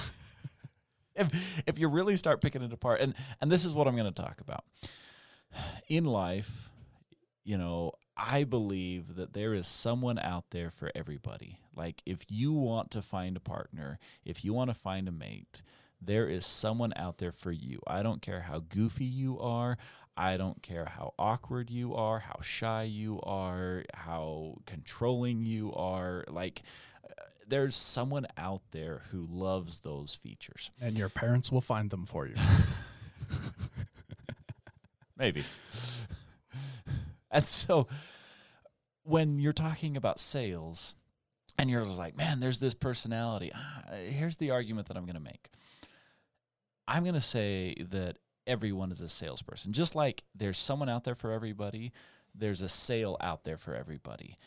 if 1.15 1.63
if 1.67 1.77
you 1.77 1.87
really 1.87 2.15
start 2.15 2.41
picking 2.41 2.63
it 2.63 2.73
apart, 2.73 3.01
and 3.01 3.13
and 3.39 3.51
this 3.51 3.65
is 3.65 3.73
what 3.73 3.87
I'm 3.87 3.95
going 3.95 4.11
to 4.11 4.21
talk 4.21 4.41
about. 4.41 4.63
In 5.87 6.05
life, 6.05 6.69
you 7.43 7.57
know, 7.57 7.93
I 8.17 8.43
believe 8.43 9.15
that 9.15 9.33
there 9.33 9.53
is 9.53 9.67
someone 9.67 10.17
out 10.19 10.45
there 10.51 10.69
for 10.69 10.91
everybody. 10.95 11.59
Like 11.75 12.01
if 12.05 12.25
you 12.29 12.53
want 12.53 12.91
to 12.91 13.01
find 13.01 13.35
a 13.35 13.41
partner, 13.41 13.99
if 14.23 14.45
you 14.45 14.53
want 14.53 14.69
to 14.69 14.73
find 14.73 15.07
a 15.07 15.11
mate, 15.11 15.61
there 16.01 16.27
is 16.27 16.45
someone 16.45 16.93
out 16.95 17.17
there 17.17 17.31
for 17.31 17.51
you. 17.51 17.79
I 17.87 18.03
don't 18.03 18.21
care 18.21 18.41
how 18.41 18.59
goofy 18.59 19.05
you 19.05 19.39
are. 19.39 19.77
I 20.17 20.37
don't 20.37 20.61
care 20.61 20.85
how 20.85 21.13
awkward 21.19 21.69
you 21.69 21.93
are, 21.93 22.19
how 22.19 22.39
shy 22.41 22.83
you 22.83 23.19
are, 23.23 23.83
how 23.93 24.59
controlling 24.65 25.43
you 25.43 25.73
are. 25.73 26.23
Like 26.29 26.63
uh, 27.03 27.23
there's 27.47 27.75
someone 27.75 28.27
out 28.37 28.61
there 28.71 29.01
who 29.11 29.27
loves 29.29 29.79
those 29.79 30.15
features. 30.15 30.71
and 30.79 30.97
your 30.97 31.09
parents 31.09 31.51
will 31.51 31.61
find 31.61 31.89
them 31.89 32.05
for 32.05 32.27
you 32.27 32.35
Maybe. 35.17 35.43
And 37.35 37.45
so 37.45 37.87
when 39.03 39.37
you're 39.39 39.53
talking 39.53 39.95
about 39.97 40.19
sales 40.19 40.95
and 41.57 41.69
you're 41.69 41.85
like, 41.85 42.17
man, 42.17 42.39
there's 42.39 42.59
this 42.59 42.73
personality. 42.73 43.51
Ah, 43.53 43.83
here's 44.07 44.37
the 44.37 44.51
argument 44.51 44.87
that 44.87 44.97
I'm 44.97 45.05
going 45.05 45.15
to 45.15 45.21
make. 45.21 45.49
I'm 46.87 47.03
going 47.03 47.15
to 47.15 47.21
say 47.21 47.75
that 47.91 48.17
everyone 48.47 48.91
is 48.91 49.01
a 49.01 49.09
salesperson. 49.09 49.73
Just 49.73 49.95
like 49.95 50.23
there's 50.35 50.57
someone 50.57 50.89
out 50.89 51.03
there 51.03 51.15
for 51.15 51.31
everybody, 51.31 51.91
there's 52.33 52.61
a 52.61 52.69
sale 52.69 53.17
out 53.21 53.43
there 53.43 53.57
for 53.57 53.75
everybody. 53.75 54.37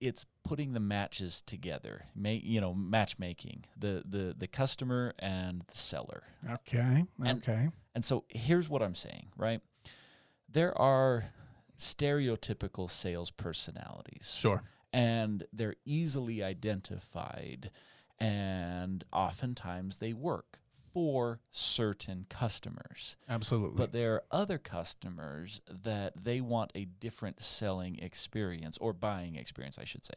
It's 0.00 0.26
putting 0.44 0.74
the 0.74 0.80
matches 0.80 1.42
together, 1.42 2.04
make 2.14 2.44
you 2.44 2.60
know, 2.60 2.72
matchmaking 2.72 3.64
the 3.76 4.02
the 4.06 4.34
the 4.36 4.46
customer 4.46 5.12
and 5.18 5.62
the 5.66 5.76
seller. 5.76 6.22
Okay. 6.50 7.04
And- 7.24 7.38
Okay. 7.42 7.68
And 7.94 8.04
so 8.04 8.24
here's 8.28 8.68
what 8.68 8.80
I'm 8.82 8.94
saying, 8.94 9.28
right? 9.36 9.60
There 10.48 10.76
are 10.80 11.24
stereotypical 11.78 12.90
sales 12.90 13.30
personalities 13.30 14.34
Sure. 14.38 14.62
and 14.92 15.44
they're 15.52 15.76
easily 15.84 16.42
identified 16.42 17.70
and 18.18 19.04
oftentimes 19.12 19.98
they 19.98 20.12
work 20.12 20.58
for 20.92 21.38
certain 21.50 22.26
customers 22.28 23.16
Absolutely. 23.28 23.76
but 23.76 23.92
there 23.92 24.14
are 24.14 24.24
other 24.30 24.58
customers 24.58 25.60
that 25.68 26.14
they 26.24 26.40
want 26.40 26.72
a 26.74 26.84
different 26.86 27.42
selling 27.42 27.98
experience 28.00 28.76
or 28.78 28.92
buying 28.92 29.36
experience, 29.36 29.78
I 29.78 29.84
should 29.84 30.04
say. 30.04 30.14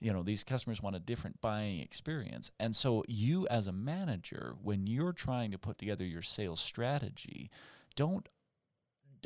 You 0.00 0.12
know, 0.12 0.22
these 0.22 0.42
customers 0.44 0.82
want 0.82 0.96
a 0.96 1.00
different 1.00 1.40
buying 1.40 1.80
experience. 1.80 2.50
And 2.58 2.74
so, 2.76 3.02
you 3.08 3.46
as 3.48 3.66
a 3.66 3.72
manager, 3.72 4.54
when 4.62 4.86
you're 4.86 5.12
trying 5.12 5.52
to 5.52 5.58
put 5.58 5.78
together 5.78 6.04
your 6.04 6.20
sales 6.22 6.60
strategy, 6.60 7.50
don't 7.94 8.28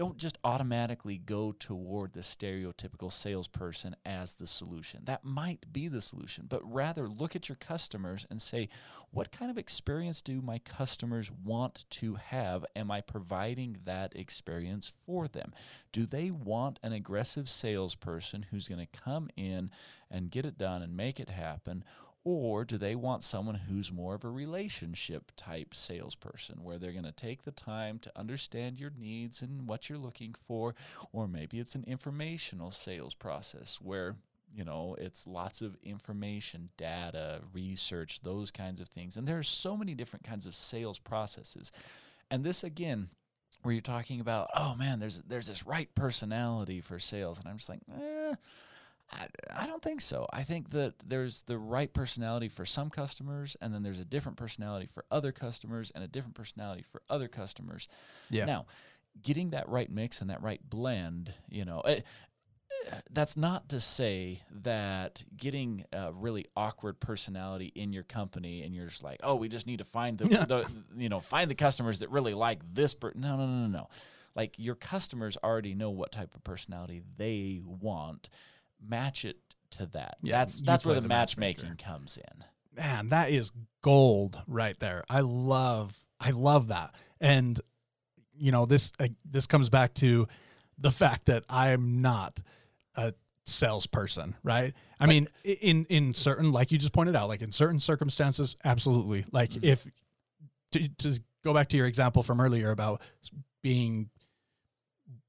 don't 0.00 0.16
just 0.16 0.38
automatically 0.45 1.19
go 1.19 1.52
toward 1.52 2.14
the 2.14 2.21
stereotypical 2.21 3.12
salesperson 3.12 3.95
as 4.07 4.33
the 4.33 4.47
solution. 4.47 5.02
That 5.04 5.26
might 5.26 5.71
be 5.75 5.88
the 5.88 6.00
solution, 6.00 6.47
but 6.49 6.62
rather 6.64 7.07
look 7.07 7.37
at 7.37 7.50
your 7.50 7.57
customers 7.57 8.26
and 8.30 8.40
say, 8.40 8.71
what 9.11 9.30
kind 9.30 9.50
of 9.50 9.59
experience 9.59 10.23
do 10.23 10.40
my 10.40 10.59
customers 10.59 11.30
want 11.45 11.85
to 11.90 12.14
have? 12.14 12.64
Am 12.75 12.90
I 12.90 13.02
providing 13.02 13.76
that 13.85 14.16
experience 14.16 14.90
for 15.04 15.28
them? 15.28 15.52
Do 15.92 16.07
they 16.07 16.30
want 16.30 16.80
an 16.83 16.95
aggressive 16.95 17.50
salesperson 17.50 18.47
who's 18.50 18.69
going 18.69 18.80
to 18.80 19.00
come 19.00 19.28
in 19.37 19.71
and 20.11 20.30
get 20.30 20.47
it 20.47 20.57
done 20.57 20.80
and 20.80 20.97
make 20.97 21.21
it 21.21 21.28
happen? 21.28 21.85
Or 22.22 22.66
do 22.66 22.76
they 22.76 22.94
want 22.94 23.24
someone 23.24 23.54
who's 23.54 23.90
more 23.90 24.14
of 24.14 24.24
a 24.24 24.28
relationship 24.28 25.32
type 25.36 25.74
salesperson 25.74 26.62
where 26.62 26.78
they're 26.78 26.92
going 26.92 27.04
to 27.04 27.12
take 27.12 27.44
the 27.44 27.50
time 27.50 27.98
to 28.00 28.12
understand 28.18 28.78
your 28.78 28.92
needs 28.98 29.40
and 29.40 29.66
what 29.66 29.88
you're 29.88 29.98
looking 29.98 30.34
for? 30.46 30.74
Or 31.12 31.26
maybe 31.26 31.58
it's 31.58 31.74
an 31.74 31.84
informational 31.86 32.70
sales 32.70 33.14
process 33.14 33.78
where 33.80 34.16
you 34.52 34.64
know 34.64 34.96
it's 34.98 35.26
lots 35.26 35.62
of 35.62 35.76
information 35.82 36.70
data 36.76 37.40
research 37.54 38.20
those 38.22 38.50
kinds 38.50 38.80
of 38.80 38.88
things. 38.88 39.16
And 39.16 39.26
there 39.26 39.38
are 39.38 39.42
so 39.42 39.76
many 39.76 39.94
different 39.94 40.24
kinds 40.24 40.44
of 40.44 40.54
sales 40.54 40.98
processes. 40.98 41.72
And 42.30 42.44
this 42.44 42.62
again 42.62 43.08
where 43.62 43.72
you're 43.72 43.80
talking 43.80 44.20
about 44.20 44.50
oh 44.54 44.74
man 44.74 44.98
there's 44.98 45.22
there's 45.22 45.46
this 45.46 45.66
right 45.66 45.88
personality 45.94 46.82
for 46.82 46.98
sales. 46.98 47.38
And 47.38 47.48
i'm 47.48 47.56
just 47.56 47.68
like 47.68 47.80
eh, 47.90 48.34
I, 49.12 49.26
I 49.55 49.67
don't 49.67 49.83
think 49.83 50.00
so. 50.00 50.26
I 50.33 50.43
think 50.43 50.71
that 50.71 50.95
there's 51.05 51.43
the 51.43 51.59
right 51.59 51.93
personality 51.93 52.49
for 52.49 52.64
some 52.64 52.90
customers, 52.90 53.57
and 53.61 53.75
then 53.75 53.83
there's 53.83 54.00
a 54.00 54.05
different 54.05 54.38
personality 54.38 54.87
for 54.87 55.05
other 55.11 55.33
customers, 55.33 55.90
and 55.95 56.05
a 56.05 56.09
different 56.09 56.35
personality 56.35 56.83
for 56.83 57.02
other 57.11 57.29
customers. 57.29 57.88
Yeah. 58.31 58.45
Now, 58.45 58.67
getting 59.23 59.50
that 59.50 59.69
right 59.69 59.90
mix 59.90 60.20
and 60.20 60.31
that 60.31 60.42
right 60.42 60.61
blend, 60.68 61.35
you 61.49 61.64
know, 61.64 61.81
eh, 61.81 62.01
eh, 62.90 63.01
that's 63.11 63.37
not 63.37 63.68
to 63.70 63.81
say 63.81 64.42
that 64.62 65.25
getting 65.37 65.85
a 65.92 66.12
really 66.12 66.46
awkward 66.57 67.01
personality 67.01 67.73
in 67.75 67.92
your 67.92 68.05
company 68.05 68.62
and 68.62 68.75
you're 68.75 68.87
just 68.87 69.03
like, 69.03 69.20
oh, 69.23 69.35
we 69.35 69.49
just 69.49 69.66
need 69.66 69.79
to 69.79 69.85
find 69.85 70.18
the, 70.18 70.25
the 70.46 70.70
you 70.96 71.09
know, 71.09 71.20
find 71.20 71.51
the 71.51 71.55
customers 71.55 72.01
that 72.01 72.11
really 72.11 72.35
like 72.35 72.61
this. 72.73 72.94
Per-. 72.94 73.12
No, 73.14 73.37
no, 73.37 73.46
no, 73.46 73.66
no, 73.66 73.79
no. 73.79 73.88
Like 74.35 74.55
your 74.59 74.77
customers 74.77 75.37
already 75.42 75.75
know 75.75 75.90
what 75.90 76.12
type 76.12 76.35
of 76.35 76.44
personality 76.44 77.03
they 77.16 77.61
want. 77.64 78.29
Match 78.87 79.25
it 79.25 79.37
to 79.73 79.87
that. 79.87 80.19
Yeah, 80.23 80.38
that's 80.38 80.61
that's 80.61 80.85
where 80.85 80.95
the, 80.95 81.01
the 81.01 81.09
matchmaker. 81.09 81.62
matchmaking 81.62 81.85
comes 81.85 82.16
in. 82.16 82.45
man, 82.77 83.09
that 83.11 83.31
is 83.31 83.53
gold 83.83 84.40
right 84.47 84.79
there. 84.79 85.05
I 85.09 85.21
love, 85.21 85.97
I 86.19 86.31
love 86.31 86.69
that. 86.69 86.95
And 87.21 87.61
you 88.37 88.53
know, 88.53 88.66
this 88.66 88.93
uh, 88.99 89.09
this 89.25 89.47
comes 89.47 89.69
back 89.69 89.95
to 89.95 90.27
the 90.79 90.90
fact 90.90 91.27
that 91.27 91.45
I 91.49 91.71
am 91.71 92.01
not 92.01 92.40
a 92.95 93.12
salesperson, 93.47 94.35
right? 94.43 94.73
I 94.99 95.07
mean, 95.07 95.29
in 95.45 95.87
in 95.87 96.14
certain, 96.14 96.53
like 96.53 96.73
you 96.73 96.79
just 96.79 96.93
pointed 96.93 97.16
out, 97.16 97.29
like 97.29 97.43
in 97.43 97.53
certain 97.53 97.81
circumstances, 97.81 98.57
absolutely. 98.64 99.25
Like 99.31 99.62
if 99.62 99.87
to, 100.73 100.88
to 100.88 101.21
go 101.45 101.55
back 101.55 101.69
to 101.71 101.77
your 101.77 101.87
example 101.87 102.23
from 102.23 102.40
earlier 102.40 102.71
about 102.71 103.03
being, 103.62 104.11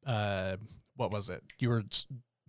uh, 0.06 0.58
what 0.96 1.12
was 1.12 1.30
it? 1.30 1.44
You 1.60 1.70
were 1.70 1.84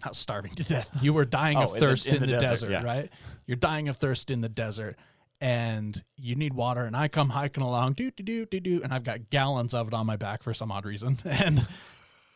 not 0.05 0.17
starving 0.17 0.53
to 0.57 0.65
death. 0.69 0.88
You 1.01 1.12
were 1.12 1.25
dying 1.25 1.57
Oh, 1.59 1.62
of 1.62 1.69
in 1.69 1.75
the- 1.75 1.81
thirst 1.81 2.07
in 2.07 2.15
in, 2.17 2.21
the 2.21 2.27
the, 2.27 2.33
desert, 2.33 2.49
desert, 2.51 2.71
yeah. 2.71 2.83
right? 2.85 3.11
You're 3.47 3.57
dying 3.57 3.88
of 3.88 3.97
thirst 3.97 4.31
in 4.31 4.41
the 4.41 4.49
desert 4.49 4.97
and 5.41 6.03
you 6.17 6.35
need 6.37 6.55
water 6.55 6.85
and 6.85 6.95
I 6.97 7.09
come 7.09 7.29
hiking 7.31 7.65
along 7.65 7.95
do 7.95 8.11
do 8.12 8.23
do 8.23 8.47
do 8.47 8.61
do 8.61 8.81
and 8.85 8.95
I've 8.95 9.03
got 9.03 9.29
gallons 9.31 9.75
of 9.75 9.88
it 9.88 9.95
on 9.95 10.07
my 10.07 10.17
back 10.17 10.45
for 10.45 10.55
some 10.55 10.71
odd 10.71 10.85
reason 10.85 11.19
and 11.25 11.67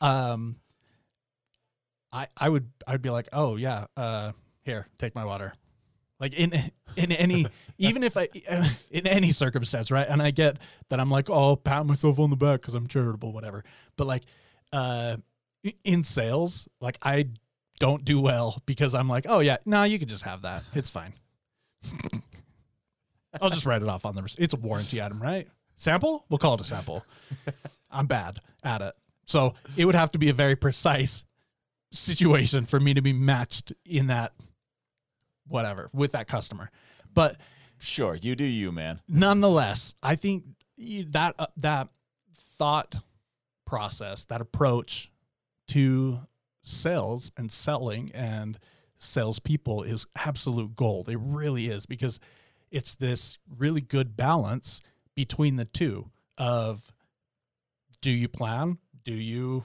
um 0.01 0.57
I 2.13 2.27
I 2.37 2.49
would 2.49 2.69
I'd 2.87 3.03
be 3.03 3.11
like 3.11 3.29
oh 3.33 3.55
yeah 3.57 3.87
uh 3.97 4.33
here 4.65 4.89
take 4.99 5.15
my 5.15 5.25
water 5.25 5.53
like 6.19 6.35
in 6.35 6.53
in 6.97 7.13
any 7.13 7.47
even 7.79 8.03
if 8.03 8.17
I 8.17 8.29
in 8.91 9.07
any 9.07 9.31
circumstance 9.31 9.93
right 9.93 10.07
and 10.09 10.21
I 10.21 10.33
get 10.33 10.57
that 10.91 10.99
I'm 10.99 11.11
like 11.11 11.31
oh 11.31 11.55
pat 11.57 11.87
myself 11.87 12.19
on 12.19 12.31
the 12.31 12.37
back 12.37 12.61
because 12.61 12.75
I'm 12.75 12.89
charitable 12.89 13.33
whatever 13.33 13.63
but 13.97 14.09
like 14.09 14.25
uh 14.73 15.17
in 15.85 16.03
sales 16.03 16.67
like 16.81 16.99
I 17.03 17.29
don't 17.79 18.05
do 18.05 18.21
well 18.21 18.63
because 18.67 18.95
I'm 18.95 19.09
like 19.09 19.27
oh 19.29 19.41
yeah 19.41 19.57
no 19.65 19.85
you 19.85 19.99
can 19.99 20.09
just 20.09 20.25
have 20.25 20.43
that 20.43 20.63
it's 20.75 20.91
fine 20.91 21.13
I'll 23.41 23.51
just 23.51 23.67
write 23.67 23.83
it 23.83 23.89
off 23.89 24.07
on 24.07 24.15
the. 24.15 24.35
It's 24.39 24.55
a 24.55 24.57
warranty 24.57 25.03
item, 25.03 25.23
right? 25.23 25.47
Sample? 25.77 26.25
We'll 26.29 26.39
call 26.39 26.55
it 26.55 26.61
a 26.61 26.65
sample. 26.65 27.05
I'm 27.91 28.07
bad 28.07 28.41
at 28.65 28.81
it, 28.83 28.95
so 29.27 29.55
it 29.77 29.85
would 29.85 29.95
have 29.95 30.11
to 30.13 30.19
be 30.19 30.29
a 30.29 30.33
very 30.33 30.57
precise 30.57 31.25
situation 31.93 32.65
for 32.65 32.81
me 32.81 32.95
to 32.95 33.01
be 33.01 33.13
matched 33.13 33.73
in 33.85 34.09
that 34.09 34.33
whatever 35.47 35.89
with 35.93 36.13
that 36.13 36.27
customer. 36.29 36.71
But 37.13 37.37
Sure, 37.79 38.15
you 38.15 38.35
do 38.35 38.45
you, 38.45 38.73
man. 38.73 39.01
nonetheless, 39.07 39.95
I 40.03 40.17
think 40.17 40.45
that 40.79 41.35
uh, 41.39 41.47
that 41.59 41.89
thought 42.35 42.95
process, 43.67 44.25
that 44.25 44.41
approach 44.41 45.11
to 45.69 46.21
sales 46.67 47.31
and 47.37 47.51
selling 47.51 48.11
and 48.13 48.59
salespeople 48.99 49.83
is 49.85 50.07
absolute 50.17 50.75
gold. 50.75 51.09
It 51.09 51.19
really 51.21 51.69
is 51.69 51.87
because 51.87 52.19
it's 52.71 52.95
this 52.95 53.39
really 53.57 53.81
good 53.81 54.17
balance 54.17 54.81
between 55.15 55.57
the 55.57 55.65
two 55.65 56.11
of 56.37 56.93
do 58.01 58.11
you 58.11 58.29
plan? 58.29 58.79
Do 59.05 59.15
you 59.15 59.65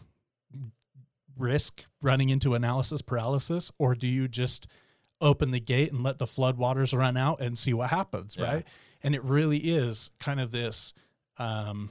risk 1.38 1.84
running 2.02 2.30
into 2.30 2.54
analysis 2.54 3.02
paralysis 3.02 3.72
or 3.80 3.96
do 3.96 4.08
you 4.08 4.28
just 4.28 4.68
open 5.20 5.52
the 5.52 5.60
gate 5.60 5.92
and 5.92 6.04
let 6.04 6.20
the 6.20 6.26
floodwaters 6.26 6.98
run 6.98 7.18
out 7.18 7.42
and 7.42 7.58
see 7.58 7.74
what 7.74 7.90
happens, 7.90 8.36
Yeah. 8.38 8.54
right? 8.54 8.68
And 9.04 9.16
it 9.16 9.24
really 9.24 9.58
is 9.58 10.12
kind 10.20 10.40
of 10.40 10.52
this 10.52 10.94
um 11.38 11.90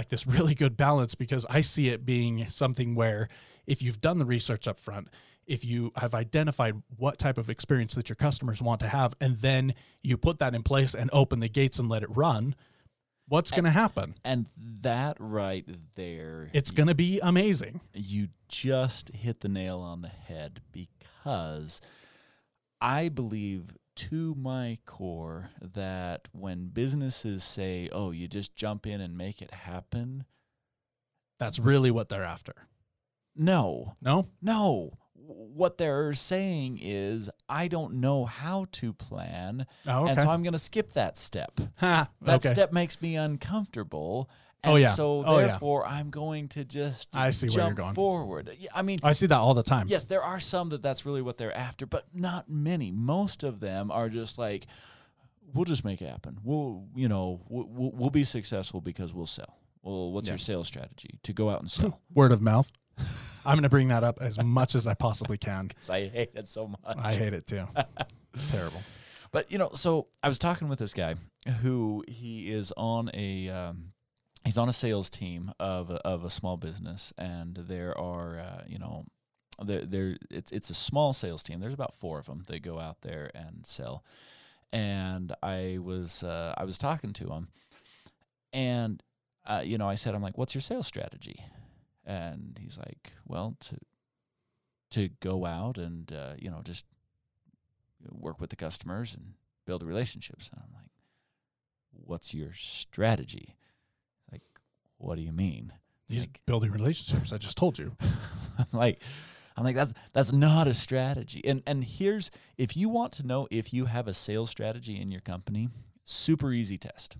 like 0.00 0.08
this 0.08 0.26
really 0.26 0.54
good 0.54 0.78
balance 0.78 1.14
because 1.14 1.44
I 1.50 1.60
see 1.60 1.90
it 1.90 2.06
being 2.06 2.48
something 2.48 2.94
where 2.94 3.28
if 3.66 3.82
you've 3.82 4.00
done 4.00 4.16
the 4.16 4.24
research 4.24 4.66
up 4.66 4.78
front, 4.78 5.08
if 5.46 5.62
you 5.62 5.92
have 5.96 6.14
identified 6.14 6.80
what 6.96 7.18
type 7.18 7.36
of 7.36 7.50
experience 7.50 7.94
that 7.96 8.08
your 8.08 8.16
customers 8.16 8.62
want 8.62 8.80
to 8.80 8.88
have, 8.88 9.14
and 9.20 9.36
then 9.36 9.74
you 10.02 10.16
put 10.16 10.38
that 10.38 10.54
in 10.54 10.62
place 10.62 10.94
and 10.94 11.10
open 11.12 11.40
the 11.40 11.50
gates 11.50 11.78
and 11.78 11.90
let 11.90 12.02
it 12.02 12.08
run, 12.16 12.54
what's 13.28 13.50
going 13.50 13.64
to 13.64 13.70
happen? 13.70 14.14
And 14.24 14.46
that 14.80 15.18
right 15.20 15.66
there, 15.96 16.48
It's 16.54 16.70
going 16.70 16.88
to 16.88 16.94
be 16.94 17.20
amazing. 17.22 17.82
you 17.92 18.28
just 18.48 19.10
hit 19.10 19.40
the 19.40 19.48
nail 19.50 19.80
on 19.80 20.00
the 20.00 20.08
head 20.08 20.62
because 20.72 21.82
I 22.80 23.10
believe 23.10 23.76
to 24.08 24.34
my 24.36 24.78
core 24.86 25.50
that 25.60 26.28
when 26.32 26.68
businesses 26.68 27.44
say, 27.44 27.88
oh, 27.92 28.10
you 28.12 28.28
just 28.28 28.54
jump 28.56 28.86
in 28.86 29.00
and 29.00 29.16
make 29.16 29.42
it 29.42 29.52
happen, 29.52 30.24
That's 31.38 31.58
really 31.58 31.90
what 31.90 32.08
they're 32.08 32.24
after. 32.24 32.54
no, 33.36 33.96
No? 34.00 34.26
no. 34.40 34.98
what 35.14 35.76
they're 35.78 36.14
saying 36.14 36.78
is 36.82 37.28
I 37.48 37.68
don't 37.68 37.94
know 37.94 38.24
how 38.24 38.66
to 38.72 38.92
plan, 38.92 39.66
Oh, 39.86 40.06
and 40.06 40.18
so 40.18 40.28
I'm 40.30 40.42
going 40.42 40.54
to 40.54 40.58
skip 40.58 40.92
that 40.94 41.16
step. 41.18 41.60
Ha, 41.78 42.08
That 42.22 42.36
okay. 42.44 42.50
step 42.52 42.72
makes 42.72 43.00
me 43.02 43.16
uncomfortable. 43.16 44.28
Oh, 44.64 44.76
yeah. 44.76 44.92
So 44.92 45.24
Oh, 45.26 45.38
yeah. 45.38 45.46
therefore, 45.48 45.86
I'm 45.86 46.10
going 46.10 46.48
to 46.48 46.64
just 46.64 47.08
I 47.14 47.30
see 47.30 47.48
where 47.48 47.52
you're 47.56 47.64
jump 47.68 47.76
going. 47.76 47.94
forward. 47.94 48.50
Yeah, 48.58 48.70
I 48.74 48.82
mean, 48.82 48.98
I 49.02 49.12
see 49.12 49.26
that 49.26 49.36
all 49.38 49.54
the 49.54 49.62
time. 49.62 49.86
yes, 49.88 50.04
there 50.06 50.22
are 50.22 50.38
some 50.40 50.68
that 50.70 50.82
that's 50.82 51.06
really 51.06 51.22
what 51.22 51.38
they're 51.38 51.56
after, 51.56 51.86
but 51.86 52.04
not 52.12 52.48
many. 52.50 52.90
Most 52.92 53.42
of 53.42 53.60
them 53.60 53.90
are 53.90 54.08
just 54.08 54.36
like, 54.38 54.66
we'll 55.54 55.64
just 55.64 55.84
make 55.84 56.02
it 56.02 56.08
happen. 56.08 56.38
We'll, 56.44 56.84
you 56.94 57.08
know, 57.08 57.40
we'll, 57.48 57.90
we'll 57.94 58.10
be 58.10 58.24
successful 58.24 58.80
because 58.80 59.14
we'll 59.14 59.26
sell. 59.26 59.56
Well, 59.82 60.12
what's 60.12 60.26
Yeah. 60.26 60.32
your 60.32 60.38
sales 60.38 60.66
strategy 60.68 61.18
to 61.22 61.32
go 61.32 61.48
out 61.48 61.60
and 61.60 61.70
sell? 61.70 62.00
Word 62.14 62.32
of 62.32 62.42
mouth. 62.42 62.70
I'm 63.46 63.54
going 63.54 63.62
to 63.62 63.70
bring 63.70 63.88
that 63.88 64.04
up 64.04 64.18
as 64.20 64.38
much 64.42 64.74
as 64.74 64.86
I 64.86 64.92
possibly 64.92 65.38
can. 65.38 65.70
I 65.90 66.02
hate 66.12 66.32
it 66.34 66.46
so 66.46 66.68
much. 66.68 66.96
I 66.98 67.14
hate 67.14 67.32
it 67.32 67.46
too. 67.46 67.64
It's 68.34 68.50
terrible. 68.52 68.82
But 69.32 69.50
you 69.50 69.56
know, 69.58 69.70
so 69.74 70.08
I 70.22 70.28
was 70.28 70.38
talking 70.38 70.68
with 70.68 70.78
this 70.78 70.92
guy 70.92 71.14
who 71.62 72.04
he 72.06 72.52
is 72.52 72.72
on 72.76 73.10
a 73.14 73.48
um, 73.48 73.92
he's 74.44 74.58
on 74.58 74.68
a 74.68 74.72
sales 74.72 75.10
team 75.10 75.52
of 75.60 75.90
a, 75.90 75.96
of 76.06 76.24
a 76.24 76.30
small 76.30 76.56
business, 76.56 77.12
and 77.18 77.54
there 77.56 77.96
are 77.96 78.38
uh, 78.38 78.62
you 78.66 78.78
know 78.78 79.04
there 79.62 79.84
there 79.84 80.16
it's 80.30 80.50
it's 80.52 80.70
a 80.70 80.74
small 80.74 81.12
sales 81.12 81.42
team. 81.42 81.60
There's 81.60 81.74
about 81.74 81.94
four 81.94 82.18
of 82.18 82.26
them. 82.26 82.44
They 82.46 82.58
go 82.58 82.78
out 82.78 83.02
there 83.02 83.30
and 83.34 83.66
sell. 83.66 84.04
And 84.72 85.34
I 85.42 85.78
was 85.80 86.22
uh, 86.22 86.54
I 86.56 86.64
was 86.64 86.78
talking 86.78 87.12
to 87.14 87.30
him, 87.30 87.48
and 88.52 89.02
uh, 89.44 89.62
you 89.64 89.78
know 89.78 89.88
I 89.88 89.96
said 89.96 90.14
I'm 90.14 90.22
like, 90.22 90.38
what's 90.38 90.54
your 90.54 90.62
sales 90.62 90.86
strategy? 90.86 91.44
And 92.06 92.58
he's 92.60 92.78
like, 92.78 93.14
well, 93.26 93.56
to 93.60 93.78
to 94.90 95.08
go 95.20 95.44
out 95.44 95.76
and 95.76 96.12
uh, 96.12 96.34
you 96.38 96.50
know 96.50 96.60
just 96.62 96.84
work 98.08 98.40
with 98.40 98.50
the 98.50 98.56
customers 98.56 99.14
and 99.14 99.34
build 99.66 99.82
relationships. 99.82 100.48
And 100.52 100.62
I'm 100.62 100.74
like, 100.74 100.90
what's 101.92 102.32
your 102.32 102.52
strategy? 102.54 103.56
What 105.00 105.16
do 105.16 105.22
you 105.22 105.32
mean? 105.32 105.72
He's 106.08 106.20
Like- 106.20 106.40
building 106.46 106.70
relationships. 106.72 107.32
I 107.32 107.38
just 107.38 107.56
told 107.56 107.78
you. 107.78 107.96
I'm 108.58 108.66
like, 108.72 109.02
I'm 109.56 109.64
like, 109.64 109.74
that's 109.74 109.92
that's 110.12 110.32
not 110.32 110.66
a 110.68 110.74
strategy. 110.74 111.40
And 111.44 111.62
and 111.66 111.84
here's 111.84 112.30
if 112.58 112.76
you 112.76 112.88
want 112.88 113.12
to 113.14 113.26
know 113.26 113.48
if 113.50 113.72
you 113.72 113.86
have 113.86 114.06
a 114.08 114.14
sales 114.14 114.50
strategy 114.50 115.00
in 115.00 115.10
your 115.10 115.20
company, 115.20 115.68
super 116.04 116.52
easy 116.52 116.78
test. 116.78 117.16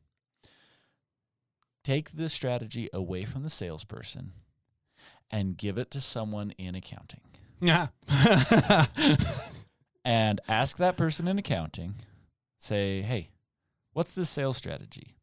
Take 1.83 2.11
the 2.17 2.29
strategy 2.29 2.91
away 2.93 3.25
from 3.25 3.43
the 3.43 3.51
salesperson 3.51 4.33
and 5.31 5.57
give 5.57 5.79
it 5.79 5.91
to 5.93 6.01
someone 6.01 6.51
in 6.59 6.75
accounting. 6.75 7.21
Yeah. 7.63 7.89
and 10.05 10.41
ask 10.47 10.77
that 10.77 10.97
person 10.97 11.27
in 11.27 11.39
accounting, 11.39 11.95
say, 12.59 13.01
hey, 13.03 13.31
what's 13.93 14.15
this 14.15 14.29
sales 14.29 14.57
strategy? 14.59 15.15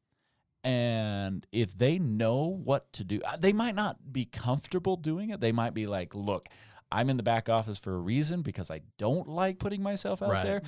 And 0.64 1.46
if 1.52 1.78
they 1.78 1.98
know 2.00 2.46
what 2.64 2.92
to 2.94 3.04
do, 3.04 3.22
uh, 3.26 3.38
they 3.38 3.54
might 3.54 3.76
not 3.76 4.12
be 4.12 4.26
comfortable 4.26 4.96
doing 4.98 5.30
it. 5.30 5.40
They 5.40 5.52
might 5.52 5.74
be 5.74 5.88
like, 5.88 6.14
look, 6.14 6.50
I'm 6.92 7.10
in 7.10 7.18
the 7.18 7.24
back 7.24 7.48
office 7.50 7.78
for 7.80 7.94
a 7.96 8.00
reason 8.00 8.42
because 8.42 8.70
I 8.72 8.82
don't 8.98 9.28
like 9.30 9.60
putting 9.60 9.82
myself 9.84 10.22
out 10.22 10.30
Right. 10.30 10.44
there. 10.46 10.62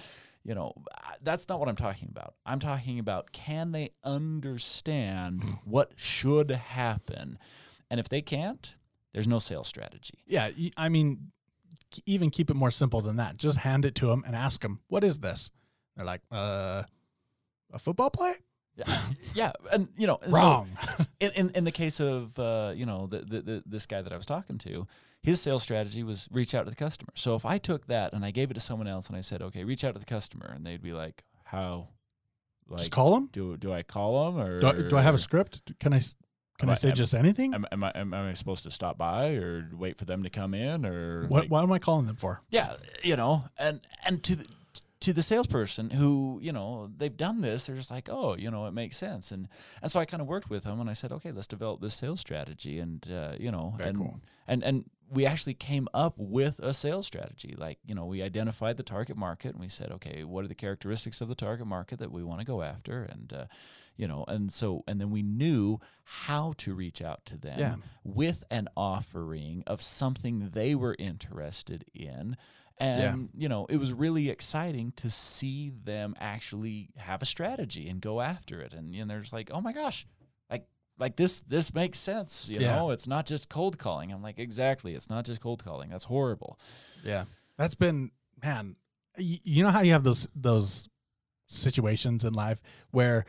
You 0.45 0.55
know, 0.55 0.73
that's 1.21 1.49
not 1.49 1.59
what 1.59 1.67
I'm 1.67 1.75
talking 1.75 2.07
about. 2.09 2.33
I'm 2.45 2.59
talking 2.59 2.97
about 2.99 3.31
can 3.33 3.71
they 3.73 3.91
understand 4.03 5.43
what 5.65 5.91
should 5.95 6.51
happen? 6.51 7.37
And 7.89 7.99
if 7.99 8.07
they 8.09 8.21
can't, 8.21 8.75
there's 9.13 9.27
no 9.27 9.39
sales 9.39 9.67
strategy. 9.67 10.19
yeah. 10.27 10.49
I 10.77 10.87
mean, 10.89 11.31
even 12.05 12.29
keep 12.29 12.49
it 12.49 12.53
more 12.55 12.71
simple 12.71 13.01
than 13.01 13.15
that. 13.17 13.35
Just 13.37 13.57
hand 13.59 13.83
it 13.83 13.95
to 13.95 14.07
them 14.07 14.23
and 14.25 14.35
ask 14.35 14.61
them, 14.61 14.79
what 14.87 15.03
is 15.03 15.19
this? 15.19 15.49
They're 15.97 16.05
like, 16.05 16.21
uh, 16.31 16.83
a 17.73 17.79
football 17.79 18.09
play? 18.11 18.33
Yeah, 18.79 19.01
yeah, 19.35 19.51
and 19.71 19.87
you 19.97 20.07
know, 20.07 20.19
and 20.23 20.33
so- 20.33 20.39
Wrong. 20.39 20.69
in, 21.19 21.31
in 21.35 21.49
in 21.51 21.63
the 21.65 21.71
case 21.71 21.99
of 21.99 22.37
uh, 22.39 22.73
you 22.75 22.85
know 22.85 23.07
the, 23.07 23.19
the, 23.19 23.41
the 23.41 23.63
this 23.65 23.85
guy 23.85 24.01
that 24.01 24.11
I 24.13 24.15
was 24.17 24.25
talking 24.25 24.57
to, 24.59 24.87
his 25.21 25.41
sales 25.41 25.63
strategy 25.63 26.01
was 26.03 26.27
reach 26.31 26.53
out 26.55 26.63
to 26.63 26.69
the 26.69 26.75
customer. 26.75 27.11
So 27.15 27.35
if 27.35 27.45
I 27.45 27.57
took 27.57 27.87
that 27.87 28.13
and 28.13 28.23
I 28.25 28.31
gave 28.31 28.51
it 28.51 28.53
to 28.55 28.59
someone 28.59 28.87
else 28.87 29.07
and 29.07 29.15
I 29.17 29.21
said, 29.21 29.41
okay, 29.41 29.63
reach 29.63 29.83
out 29.83 29.93
to 29.93 29.99
the 29.99 30.05
customer, 30.05 30.51
and 30.55 30.65
they'd 30.65 30.81
be 30.81 30.93
like, 30.93 31.23
how, 31.43 31.89
like, 32.67 32.79
just 32.79 32.91
call 32.91 33.13
them. 33.15 33.29
do 33.33 33.57
do 33.57 33.73
I 33.73 33.83
call 33.83 34.31
them 34.31 34.41
or 34.41 34.59
Do, 34.61 34.67
I- 34.67 34.89
do 34.89 34.97
I 34.97 35.01
have 35.01 35.15
a 35.15 35.19
script? 35.19 35.61
Can 35.79 35.93
I, 35.93 36.01
can 36.57 36.69
I 36.69 36.73
I- 36.73 36.75
say 36.75 36.89
am- 36.89 36.95
just 36.95 37.13
anything? 37.15 37.53
Am, 37.53 37.65
am 37.71 37.83
I 37.83 37.91
am, 37.95 38.13
I 38.13 38.33
supposed 38.33 38.63
to 38.63 38.71
stop 38.71 38.97
by 38.97 39.31
or 39.35 39.67
wait 39.73 39.97
for 39.97 40.05
them 40.05 40.23
to 40.23 40.29
come 40.29 40.53
in 40.53 40.85
or 40.85 41.25
What, 41.27 41.41
like- 41.43 41.51
what 41.51 41.63
am 41.63 41.71
I 41.71 41.79
calling 41.79 42.05
them 42.07 42.15
for? 42.15 42.41
yeah, 42.49 42.75
you 43.03 43.15
know, 43.17 43.43
and 43.57 43.81
and 44.05 44.23
to 44.23 44.35
the 44.37 44.45
to 45.01 45.13
the 45.13 45.23
salesperson 45.23 45.91
who 45.91 46.39
you 46.41 46.51
know 46.51 46.89
they've 46.97 47.15
done 47.15 47.41
this, 47.41 47.65
they're 47.65 47.75
just 47.75 47.91
like, 47.91 48.09
oh, 48.11 48.35
you 48.35 48.51
know, 48.51 48.65
it 48.67 48.73
makes 48.73 48.97
sense, 48.97 49.31
and 49.31 49.47
and 49.81 49.91
so 49.91 49.99
I 49.99 50.05
kind 50.05 50.21
of 50.21 50.27
worked 50.27 50.49
with 50.49 50.63
them, 50.63 50.79
and 50.79 50.89
I 50.89 50.93
said, 50.93 51.11
okay, 51.11 51.31
let's 51.31 51.47
develop 51.47 51.81
this 51.81 51.95
sales 51.95 52.19
strategy, 52.19 52.79
and 52.79 53.05
uh, 53.11 53.33
you 53.39 53.51
know, 53.51 53.73
Very 53.77 53.89
and 53.89 53.97
cool. 53.97 54.19
and 54.47 54.63
and 54.63 54.89
we 55.11 55.25
actually 55.25 55.55
came 55.55 55.87
up 55.93 56.13
with 56.17 56.59
a 56.59 56.73
sales 56.73 57.07
strategy. 57.07 57.55
Like 57.57 57.79
you 57.85 57.95
know, 57.95 58.05
we 58.05 58.21
identified 58.21 58.77
the 58.77 58.83
target 58.83 59.15
market, 59.17 59.51
and 59.53 59.59
we 59.59 59.69
said, 59.69 59.91
okay, 59.91 60.23
what 60.23 60.43
are 60.45 60.49
the 60.49 60.55
characteristics 60.55 61.21
of 61.21 61.29
the 61.29 61.35
target 61.35 61.65
market 61.65 61.99
that 61.99 62.11
we 62.11 62.23
want 62.23 62.41
to 62.41 62.45
go 62.45 62.61
after, 62.61 63.03
and 63.03 63.31
uh, 63.33 63.45
you 63.95 64.07
know, 64.07 64.25
and 64.27 64.51
so 64.51 64.83
and 64.87 64.99
then 64.99 65.11
we 65.11 65.23
knew 65.23 65.79
how 66.03 66.53
to 66.57 66.73
reach 66.73 67.01
out 67.01 67.25
to 67.25 67.37
them 67.37 67.59
Yeah. 67.59 67.75
with 68.03 68.43
an 68.51 68.67
offering 68.75 69.63
of 69.65 69.81
something 69.81 70.49
they 70.51 70.75
were 70.75 70.95
interested 70.99 71.85
in. 71.93 72.35
And, 72.79 73.29
you 73.37 73.49
know, 73.49 73.65
it 73.69 73.77
was 73.77 73.91
really 73.91 74.29
exciting 74.29 74.93
to 74.97 75.09
see 75.09 75.69
them 75.83 76.15
actually 76.19 76.89
have 76.95 77.21
a 77.21 77.25
strategy 77.25 77.89
and 77.89 77.99
go 77.99 78.21
after 78.21 78.61
it. 78.61 78.73
And, 78.73 78.95
you 78.95 79.01
know, 79.03 79.09
they're 79.13 79.19
just 79.21 79.33
like, 79.33 79.51
oh 79.53 79.59
my 79.59 79.73
gosh, 79.73 80.07
like, 80.49 80.65
like 80.97 81.17
this, 81.17 81.41
this 81.41 81.73
makes 81.73 81.99
sense. 81.99 82.47
You 82.49 82.61
Yeah. 82.61 82.77
know, 82.77 82.91
it's 82.91 83.05
not 83.07 83.25
just 83.25 83.49
cold 83.49 83.77
calling. 83.77 84.11
I'm 84.13 84.21
like, 84.23 84.39
exactly. 84.39 84.93
It's 84.95 85.09
not 85.09 85.25
just 85.25 85.41
cold 85.41 85.63
calling. 85.63 85.89
That's 85.89 86.05
horrible. 86.05 86.57
Yeah. 87.03 87.25
That's 87.57 87.75
been 87.75 88.11
man. 88.41 88.77
y- 89.17 89.41
You 89.43 89.63
know 89.63 89.71
how 89.71 89.81
you 89.81 89.91
have 89.91 90.03
those 90.05 90.27
those 90.33 90.87
situations 91.47 92.23
in 92.23 92.33
life 92.33 92.61
where 92.91 93.25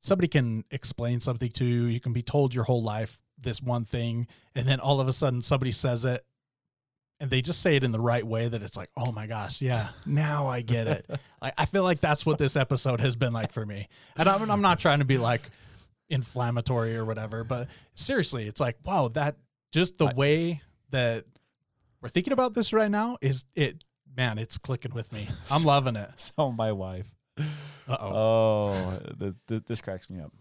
somebody 0.00 0.28
can 0.28 0.64
explain 0.70 1.20
something 1.20 1.50
to 1.50 1.64
you, 1.64 1.84
you 1.84 2.00
can 2.00 2.12
be 2.12 2.22
told 2.22 2.54
your 2.54 2.64
whole 2.64 2.82
life 2.82 3.20
this 3.38 3.60
one 3.62 3.84
thing, 3.84 4.26
and 4.54 4.68
then 4.68 4.78
all 4.78 5.00
of 5.00 5.08
a 5.08 5.12
sudden 5.12 5.40
somebody 5.42 5.72
says 5.72 6.04
it 6.04 6.24
and 7.22 7.30
they 7.30 7.40
just 7.40 7.62
say 7.62 7.76
it 7.76 7.84
in 7.84 7.92
the 7.92 8.00
right 8.00 8.26
way 8.26 8.48
that 8.48 8.62
it's 8.62 8.76
like, 8.76 8.90
oh 8.96 9.12
my 9.12 9.28
gosh, 9.28 9.62
yeah, 9.62 9.90
now 10.04 10.48
I 10.48 10.60
get 10.60 10.88
it. 10.88 11.06
like 11.40 11.54
I 11.56 11.66
feel 11.66 11.84
like 11.84 12.00
that's 12.00 12.26
what 12.26 12.36
this 12.36 12.56
episode 12.56 13.00
has 13.00 13.14
been 13.14 13.32
like 13.32 13.52
for 13.52 13.64
me. 13.64 13.88
And 14.16 14.28
I'm, 14.28 14.50
I'm 14.50 14.60
not 14.60 14.80
trying 14.80 14.98
to 14.98 15.04
be 15.04 15.18
like 15.18 15.40
inflammatory 16.10 16.96
or 16.96 17.04
whatever, 17.04 17.44
but 17.44 17.68
seriously, 17.94 18.48
it's 18.48 18.58
like, 18.58 18.76
wow, 18.84 19.06
that 19.14 19.36
just 19.70 19.98
the 19.98 20.12
way 20.16 20.62
that 20.90 21.24
we're 22.00 22.08
thinking 22.08 22.32
about 22.32 22.54
this 22.54 22.72
right 22.72 22.90
now 22.90 23.16
is 23.22 23.44
it 23.54 23.84
man, 24.16 24.36
it's 24.36 24.58
clicking 24.58 24.92
with 24.92 25.12
me. 25.12 25.28
I'm 25.48 25.62
loving 25.62 25.94
it. 25.94 26.10
So 26.16 26.50
my 26.50 26.72
wife. 26.72 27.06
Uh 27.38 27.96
oh. 28.00 28.08
Oh, 28.10 28.98
the, 29.16 29.36
the, 29.46 29.62
this 29.64 29.80
cracks 29.80 30.10
me 30.10 30.20
up. 30.20 30.32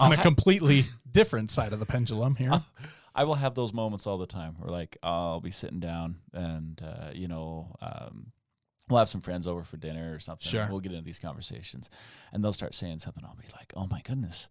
On 0.00 0.10
a 0.10 0.16
completely 0.16 0.86
different 1.12 1.52
side 1.52 1.72
of 1.72 1.78
the 1.78 1.86
pendulum 1.86 2.34
here. 2.34 2.50
I 3.14 3.24
will 3.24 3.34
have 3.34 3.54
those 3.54 3.72
moments 3.72 4.06
all 4.06 4.18
the 4.18 4.26
time 4.26 4.56
where 4.58 4.70
like 4.70 4.96
I'll 5.02 5.40
be 5.40 5.50
sitting 5.50 5.80
down 5.80 6.16
and 6.32 6.80
uh, 6.82 7.10
you 7.14 7.28
know 7.28 7.76
um, 7.80 8.32
we'll 8.88 8.98
have 8.98 9.08
some 9.08 9.20
friends 9.20 9.46
over 9.46 9.62
for 9.62 9.76
dinner 9.76 10.14
or 10.14 10.18
something. 10.18 10.48
Sure. 10.48 10.66
We'll 10.70 10.80
get 10.80 10.92
into 10.92 11.04
these 11.04 11.18
conversations 11.18 11.90
and 12.32 12.42
they'll 12.44 12.52
start 12.52 12.74
saying 12.74 12.98
something. 12.98 13.24
I'll 13.24 13.36
be 13.36 13.48
like, 13.56 13.72
oh 13.76 13.86
my 13.90 14.00
goodness, 14.02 14.48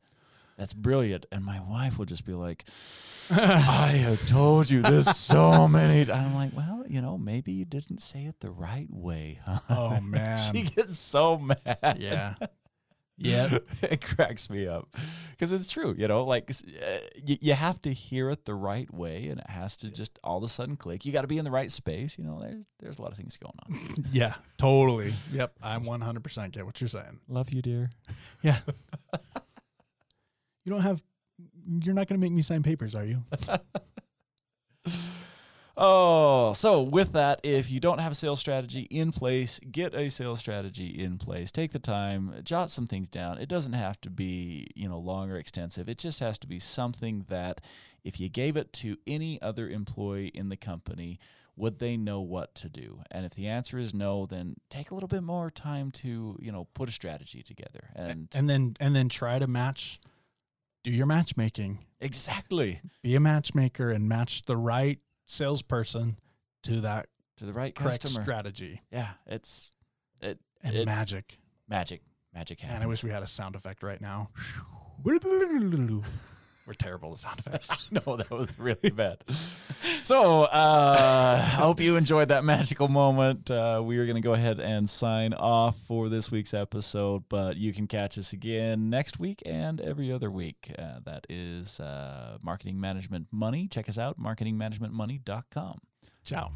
that's 0.57 0.73
brilliant. 0.73 1.25
And 1.31 1.43
my 1.43 1.59
wife 1.59 1.97
will 1.97 2.05
just 2.05 2.25
be 2.25 2.33
like, 2.33 2.65
I 3.31 3.87
have 4.03 4.25
told 4.27 4.69
you 4.69 4.81
this 4.81 5.17
so 5.17 5.67
many. 5.67 6.01
And 6.01 6.11
I'm 6.11 6.35
like, 6.35 6.51
well, 6.55 6.83
you 6.87 7.01
know, 7.01 7.17
maybe 7.17 7.51
you 7.51 7.65
didn't 7.65 7.99
say 7.99 8.25
it 8.25 8.39
the 8.39 8.51
right 8.51 8.87
way. 8.89 9.39
Huh? 9.45 9.59
Oh 9.69 9.99
man. 10.03 10.53
she 10.53 10.63
gets 10.63 10.97
so 10.97 11.37
mad. 11.37 11.97
yeah. 11.99 12.35
Yeah. 13.17 13.59
it 13.83 14.01
cracks 14.01 14.49
me 14.49 14.67
up 14.67 14.89
because 15.31 15.51
it's 15.51 15.67
true 15.69 15.93
you 15.97 16.07
know 16.07 16.23
like 16.25 16.49
uh, 16.49 16.97
you, 17.23 17.37
you 17.41 17.53
have 17.53 17.81
to 17.83 17.93
hear 17.93 18.29
it 18.29 18.45
the 18.45 18.55
right 18.55 18.91
way 18.93 19.27
and 19.27 19.39
it 19.39 19.49
has 19.49 19.77
to 19.77 19.89
just 19.89 20.17
all 20.23 20.37
of 20.37 20.43
a 20.43 20.47
sudden 20.47 20.75
click 20.75 21.05
you 21.05 21.11
got 21.11 21.21
to 21.21 21.27
be 21.27 21.37
in 21.37 21.45
the 21.45 21.51
right 21.51 21.71
space 21.71 22.17
you 22.17 22.23
know 22.23 22.39
there, 22.41 22.61
there's 22.79 22.97
a 22.97 23.01
lot 23.01 23.11
of 23.11 23.17
things 23.17 23.37
going 23.37 23.53
on 23.65 24.05
Yeah. 24.11 24.33
Totally. 24.57 25.13
Yep. 25.31 25.53
I 25.61 25.77
100% 25.77 26.51
get 26.51 26.65
what 26.65 26.81
you're 26.81 26.87
saying. 26.87 27.19
love 27.27 27.49
you 27.51 27.61
dear 27.61 27.91
Yeah. 28.41 28.57
you 30.65 30.71
don't 30.71 30.81
have, 30.81 31.03
you're 31.81 31.93
not 31.95 32.07
going 32.07 32.19
to 32.19 32.23
make 32.25 32.31
me 32.31 32.41
sign 32.41 32.63
papers, 32.63 32.95
are 32.95 33.05
you? 33.05 33.23
Oh, 35.85 36.53
so 36.53 36.81
with 36.81 37.11
that, 37.11 37.41
if 37.43 37.69
you 37.69 37.81
don't 37.81 37.99
have 37.99 38.13
a 38.13 38.15
sales 38.15 38.39
strategy 38.39 38.83
in 38.83 39.11
place, 39.11 39.59
get 39.69 39.93
a 39.93 40.09
sales 40.09 40.39
strategy 40.39 40.87
in 40.87 41.17
place. 41.17 41.51
Take 41.51 41.73
the 41.73 41.79
time, 41.79 42.33
jot 42.45 42.69
some 42.69 42.87
things 42.87 43.09
down. 43.09 43.37
It 43.37 43.49
doesn't 43.49 43.73
have 43.73 43.99
to 44.01 44.09
be, 44.09 44.67
you 44.75 44.87
know, 44.87 44.97
long 44.97 45.29
or 45.29 45.35
extensive. 45.35 45.89
It 45.89 45.97
just 45.97 46.21
has 46.21 46.39
to 46.39 46.47
be 46.47 46.57
something 46.57 47.25
that 47.27 47.59
if 48.01 48.17
you 48.17 48.29
gave 48.29 48.55
it 48.55 48.71
to 48.73 48.95
any 49.05 49.41
other 49.41 49.67
employee 49.67 50.27
in 50.27 50.47
the 50.47 50.55
company 50.55 51.19
would 51.55 51.79
they 51.79 51.97
know 51.97 52.19
what 52.19 52.55
to 52.55 52.69
do? 52.69 53.01
And 53.11 53.25
if 53.25 53.33
the 53.33 53.47
answer 53.47 53.77
is 53.77 53.93
no, 53.93 54.25
then 54.25 54.55
take 54.71 54.89
a 54.89 54.93
little 54.95 55.07
bit 55.07 55.21
more 55.21 55.51
time 55.51 55.91
to, 55.91 56.35
you 56.41 56.51
know, 56.51 56.67
put 56.73 56.89
a 56.89 56.91
strategy 56.91 57.43
together. 57.43 57.89
And, 57.95 58.29
and 58.33 58.49
then 58.49 58.75
and 58.79 58.95
then 58.95 59.07
try 59.07 59.37
to 59.37 59.45
match 59.45 59.99
do 60.83 60.89
your 60.89 61.05
matchmaking. 61.05 61.79
exactly 61.99 62.81
Be 63.03 63.15
a 63.15 63.19
matchmaker 63.19 63.91
and 63.91 64.07
match 64.07 64.43
the 64.43 64.57
right 64.57 64.99
salesperson 65.25 66.17
to 66.63 66.81
that 66.81 67.07
to 67.37 67.45
the 67.45 67.53
right 67.53 67.73
correct 67.75 68.01
customer. 68.03 68.23
strategy. 68.23 68.81
yeah, 68.91 69.09
it's 69.25 69.71
it, 70.21 70.39
And 70.61 70.75
it 70.75 70.85
magic. 70.85 71.37
magic. 71.67 72.01
Magic 72.33 72.59
happens. 72.59 72.75
Man, 72.79 72.83
I 72.83 72.87
wish 72.87 73.03
we 73.03 73.09
had 73.11 73.21
a 73.23 73.27
sound 73.27 73.55
effect 73.55 73.83
right 73.83 74.01
now. 74.01 74.29
We're 76.65 76.73
terrible 76.73 77.11
at 77.11 77.17
sound 77.17 77.39
effects. 77.39 77.71
no, 77.91 78.15
that 78.15 78.29
was 78.31 78.57
really 78.57 78.89
bad. 78.89 79.17
So, 80.03 80.43
uh, 80.43 81.37
I 81.41 81.45
hope 81.45 81.81
you 81.81 81.97
enjoyed 81.97 82.29
that 82.29 82.43
magical 82.45 82.87
moment. 82.87 83.51
Uh, 83.51 83.81
we 83.83 83.97
are 83.97 84.05
going 84.05 84.15
to 84.15 84.21
go 84.21 84.33
ahead 84.33 84.59
and 84.59 84.89
sign 84.89 85.33
off 85.33 85.77
for 85.87 86.07
this 86.07 86.31
week's 86.31 86.53
episode, 86.53 87.23
but 87.27 87.57
you 87.57 87.73
can 87.73 87.87
catch 87.87 88.17
us 88.17 88.31
again 88.31 88.89
next 88.89 89.19
week 89.19 89.41
and 89.45 89.81
every 89.81 90.11
other 90.11 90.31
week. 90.31 90.73
Uh, 90.77 90.99
that 91.03 91.25
is 91.29 91.79
uh, 91.81 92.37
Marketing 92.41 92.79
Management 92.79 93.27
Money. 93.31 93.67
Check 93.67 93.89
us 93.89 93.97
out, 93.97 94.19
marketingmanagementmoney.com. 94.19 95.79
Ciao. 96.23 96.51